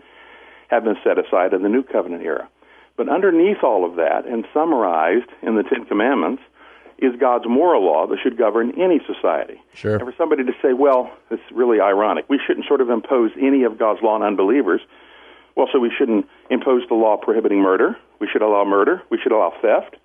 have 0.70 0.84
been 0.84 0.98
set 1.04 1.18
aside 1.18 1.54
in 1.54 1.64
the 1.64 1.70
New 1.70 1.84
Covenant 1.84 2.24
era. 2.24 2.50
But 2.96 3.10
underneath 3.10 3.64
all 3.64 3.86
of 3.86 3.96
that, 3.96 4.26
and 4.28 4.46
summarized 4.54 5.30
in 5.42 5.56
the 5.56 5.64
Ten 5.64 5.86
Commandments, 5.86 6.44
is 7.00 7.14
God's 7.20 7.46
moral 7.48 7.84
law 7.84 8.06
that 8.08 8.18
should 8.22 8.38
govern 8.38 8.80
any 8.80 9.00
society. 9.08 9.62
Sure. 9.74 9.96
And 9.96 10.04
for 10.04 10.14
somebody 10.18 10.44
to 10.44 10.54
say, 10.62 10.74
well, 10.74 11.12
it's 11.32 11.42
really 11.52 11.80
ironic. 11.80 12.26
We 12.30 12.40
shouldn't 12.46 12.68
sort 12.68 12.82
of 12.82 12.90
impose 12.90 13.32
any 13.42 13.64
of 13.64 13.80
God's 13.80 14.02
law 14.04 14.16
on 14.16 14.24
unbelievers. 14.24 14.82
Well, 15.56 15.68
so 15.72 15.80
we 15.80 15.92
shouldn't 15.96 16.28
impose 16.50 16.84
the 16.88 16.96
law 16.96 17.18
prohibiting 17.18 17.62
murder. 17.62 17.98
We 18.24 18.30
should 18.32 18.42
allow 18.42 18.64
murder. 18.64 19.02
We 19.10 19.20
should 19.22 19.34
allow 19.34 19.52
theft. 19.62 19.98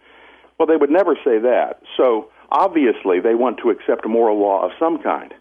Well, 0.59 0.67
they 0.67 0.75
would 0.75 0.91
never 0.91 1.15
say 1.25 1.39
that. 1.39 1.81
So 1.97 2.31
obviously, 2.51 3.21
they 3.21 3.37
want 3.37 3.59
to 3.63 3.71
accept 3.71 4.05
a 4.05 4.09
moral 4.09 4.41
law 4.41 4.65
of 4.65 4.73
some 4.77 5.01
kind. 5.01 5.33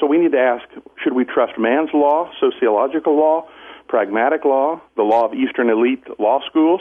So 0.00 0.06
we 0.06 0.18
need 0.18 0.32
to 0.32 0.40
ask 0.40 0.64
should 1.00 1.12
we 1.12 1.24
trust 1.24 1.56
man's 1.56 1.90
law, 1.94 2.28
sociological 2.40 3.16
law, 3.16 3.46
pragmatic 3.86 4.44
law, 4.44 4.80
the 4.96 5.04
law 5.04 5.24
of 5.24 5.34
Eastern 5.34 5.70
elite 5.70 6.02
law 6.18 6.40
schools, 6.50 6.80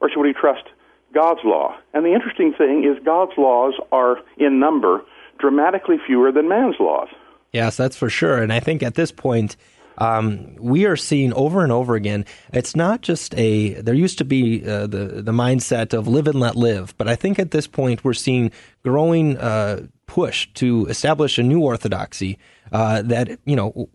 or 0.00 0.08
should 0.08 0.20
we 0.20 0.32
trust 0.32 0.68
God's 1.12 1.40
law. 1.42 1.76
And 1.92 2.06
the 2.06 2.12
interesting 2.12 2.52
thing 2.52 2.84
is, 2.84 3.02
God's 3.04 3.32
laws 3.36 3.74
are 3.90 4.18
in 4.36 4.60
number 4.60 5.02
dramatically 5.40 5.96
fewer 6.06 6.30
than 6.30 6.48
man's 6.48 6.76
laws. 6.78 7.08
Yes, 7.52 7.76
that's 7.76 7.96
for 7.96 8.08
sure. 8.08 8.40
And 8.40 8.52
I 8.52 8.60
think 8.60 8.84
at 8.84 8.94
this 8.94 9.10
point, 9.10 9.56
um, 9.98 10.54
we 10.56 10.84
are 10.84 10.96
seeing 10.96 11.32
over 11.32 11.62
and 11.62 11.72
over 11.72 11.94
again. 11.94 12.24
It's 12.52 12.76
not 12.76 13.02
just 13.02 13.34
a. 13.34 13.74
There 13.74 13.94
used 13.94 14.18
to 14.18 14.24
be 14.24 14.66
uh, 14.66 14.86
the 14.86 15.22
the 15.22 15.32
mindset 15.32 15.92
of 15.92 16.06
live 16.06 16.26
and 16.26 16.38
let 16.40 16.56
live, 16.56 16.96
but 16.98 17.08
I 17.08 17.16
think 17.16 17.38
at 17.38 17.50
this 17.50 17.66
point 17.66 18.04
we're 18.04 18.12
seeing 18.12 18.50
growing 18.84 19.36
uh, 19.38 19.86
push 20.06 20.48
to 20.54 20.86
establish 20.86 21.38
a 21.38 21.42
new 21.42 21.60
orthodoxy 21.60 22.38
uh, 22.72 23.02
that 23.02 23.38
you 23.44 23.56
know 23.56 23.88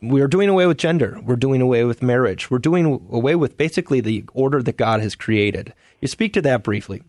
we're 0.00 0.28
doing 0.28 0.48
away 0.48 0.66
with 0.66 0.78
gender. 0.78 1.18
We're 1.24 1.36
doing 1.36 1.60
away 1.60 1.84
with 1.84 2.02
marriage. 2.02 2.50
We're 2.50 2.58
doing 2.58 2.86
away 3.10 3.34
with 3.34 3.56
basically 3.56 4.00
the 4.00 4.24
order 4.32 4.62
that 4.62 4.76
God 4.76 5.00
has 5.00 5.14
created. 5.14 5.74
You 6.00 6.08
speak 6.08 6.32
to 6.34 6.42
that 6.42 6.62
briefly. 6.62 7.02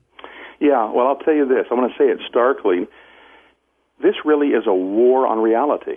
Yeah, 0.59 0.91
well, 0.91 1.07
I'll 1.07 1.17
tell 1.17 1.33
you 1.33 1.47
this. 1.47 1.67
I'm 1.71 1.77
going 1.77 1.89
to 1.89 1.97
say 1.97 2.05
it 2.05 2.19
starkly. 2.27 2.87
This 4.01 4.15
really 4.25 4.49
is 4.49 4.63
a 4.65 4.73
war 4.73 5.27
on 5.27 5.39
reality. 5.39 5.95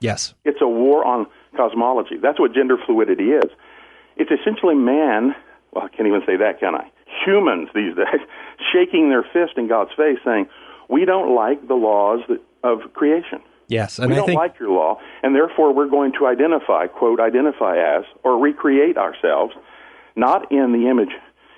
Yes. 0.00 0.34
It's 0.44 0.60
a 0.60 0.68
war 0.68 1.04
on 1.04 1.26
cosmology. 1.56 2.16
That's 2.20 2.38
what 2.38 2.54
gender 2.54 2.76
fluidity 2.84 3.30
is. 3.30 3.50
It's 4.16 4.30
essentially 4.30 4.74
man, 4.74 5.34
well, 5.72 5.84
I 5.84 5.88
can't 5.88 6.08
even 6.08 6.22
say 6.26 6.36
that, 6.36 6.60
can 6.60 6.74
I? 6.74 6.90
Humans 7.24 7.70
these 7.74 7.94
days, 7.96 8.20
shaking 8.72 9.10
their 9.10 9.22
fist 9.22 9.56
in 9.56 9.68
God's 9.68 9.90
face 9.96 10.18
saying, 10.24 10.48
we 10.88 11.04
don't 11.04 11.34
like 11.34 11.66
the 11.66 11.74
laws 11.74 12.20
of 12.62 12.92
creation. 12.94 13.40
Yes, 13.68 13.98
and 13.98 14.08
we 14.08 14.14
I 14.14 14.16
don't 14.18 14.26
think... 14.26 14.38
like 14.38 14.58
your 14.60 14.70
law, 14.70 15.00
and 15.22 15.34
therefore 15.34 15.74
we're 15.74 15.88
going 15.88 16.12
to 16.20 16.26
identify, 16.26 16.86
quote, 16.86 17.18
identify 17.18 17.76
as, 17.76 18.04
or 18.22 18.38
recreate 18.38 18.96
ourselves, 18.96 19.54
not 20.14 20.52
in 20.52 20.72
the 20.72 20.88
image, 20.88 21.10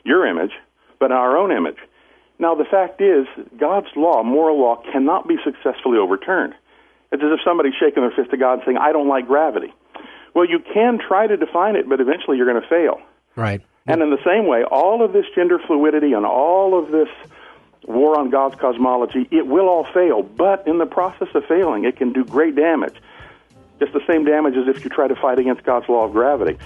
your 0.04 0.26
image, 0.26 0.52
but 0.98 1.06
in 1.06 1.16
our 1.16 1.36
own 1.36 1.52
image. 1.52 1.76
Now, 2.38 2.54
the 2.54 2.64
fact 2.64 3.00
is, 3.00 3.26
God's 3.58 3.88
law, 3.96 4.22
moral 4.22 4.60
law, 4.60 4.82
cannot 4.92 5.28
be 5.28 5.36
successfully 5.44 5.98
overturned. 5.98 6.54
It's 7.10 7.22
as 7.22 7.30
if 7.32 7.40
somebody's 7.44 7.74
shaking 7.78 8.02
their 8.02 8.12
fist 8.12 8.32
at 8.32 8.38
God 8.38 8.54
and 8.54 8.62
saying, 8.64 8.78
I 8.78 8.92
don't 8.92 9.08
like 9.08 9.26
gravity. 9.26 9.72
Well, 10.34 10.44
you 10.44 10.60
can 10.60 10.98
try 10.98 11.26
to 11.26 11.36
define 11.36 11.76
it, 11.76 11.88
but 11.88 12.00
eventually 12.00 12.36
you're 12.36 12.50
going 12.50 12.62
to 12.62 12.68
fail. 12.68 13.00
Right. 13.36 13.62
And 13.86 14.02
in 14.02 14.10
the 14.10 14.22
same 14.24 14.46
way, 14.46 14.64
all 14.64 15.02
of 15.02 15.12
this 15.12 15.24
gender 15.34 15.58
fluidity 15.66 16.12
and 16.12 16.26
all 16.26 16.78
of 16.78 16.90
this 16.90 17.08
war 17.86 18.18
on 18.18 18.28
God's 18.28 18.56
cosmology, 18.56 19.26
it 19.30 19.46
will 19.46 19.68
all 19.68 19.84
fail. 19.92 20.22
But 20.22 20.66
in 20.66 20.78
the 20.78 20.86
process 20.86 21.28
of 21.34 21.44
failing, 21.46 21.84
it 21.84 21.96
can 21.96 22.12
do 22.12 22.24
great 22.24 22.54
damage. 22.54 22.96
Just 23.80 23.92
the 23.92 24.02
same 24.06 24.24
damage 24.24 24.56
as 24.56 24.68
if 24.68 24.84
you 24.84 24.90
try 24.90 25.08
to 25.08 25.16
fight 25.16 25.38
against 25.38 25.62
God's 25.62 25.88
law 25.88 26.04
of 26.04 26.12
gravity. 26.12 26.58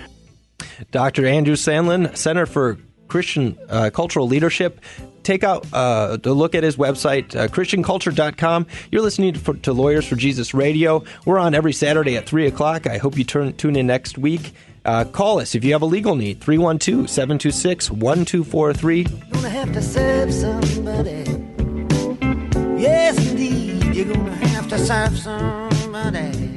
Dr. 0.90 1.26
Andrew 1.26 1.54
Sandlin, 1.54 2.16
Center 2.16 2.46
for 2.46 2.78
Christian 3.06 3.58
uh, 3.68 3.90
Cultural 3.92 4.26
Leadership. 4.26 4.80
Take 5.22 5.44
out 5.44 5.66
uh, 5.72 6.18
a 6.22 6.30
look 6.30 6.54
at 6.54 6.62
his 6.62 6.76
website, 6.76 7.34
uh, 7.36 7.48
ChristianCulture.com. 7.48 8.66
You're 8.90 9.02
listening 9.02 9.34
to, 9.34 9.54
to 9.54 9.72
Lawyers 9.72 10.06
for 10.06 10.16
Jesus 10.16 10.54
Radio. 10.54 11.04
We're 11.24 11.38
on 11.38 11.54
every 11.54 11.72
Saturday 11.72 12.16
at 12.16 12.26
3 12.26 12.46
o'clock. 12.46 12.86
I 12.86 12.98
hope 12.98 13.16
you 13.16 13.24
turn, 13.24 13.52
tune 13.54 13.76
in 13.76 13.86
next 13.86 14.18
week. 14.18 14.52
Uh, 14.84 15.04
call 15.04 15.38
us 15.38 15.54
if 15.54 15.62
you 15.62 15.72
have 15.72 15.82
a 15.82 15.86
legal 15.86 16.16
need, 16.16 16.40
312 16.40 17.08
726 17.08 17.90
1243. 17.90 19.04
Gonna 19.30 19.48
have 19.48 19.72
to 19.72 19.82
serve 19.82 20.34
somebody. 20.34 21.24
Yes, 22.80 23.30
indeed, 23.30 23.94
you're 23.94 24.12
gonna 24.12 24.34
have 24.34 24.68
to 24.68 24.78
serve 24.78 25.16
somebody. 25.16 26.51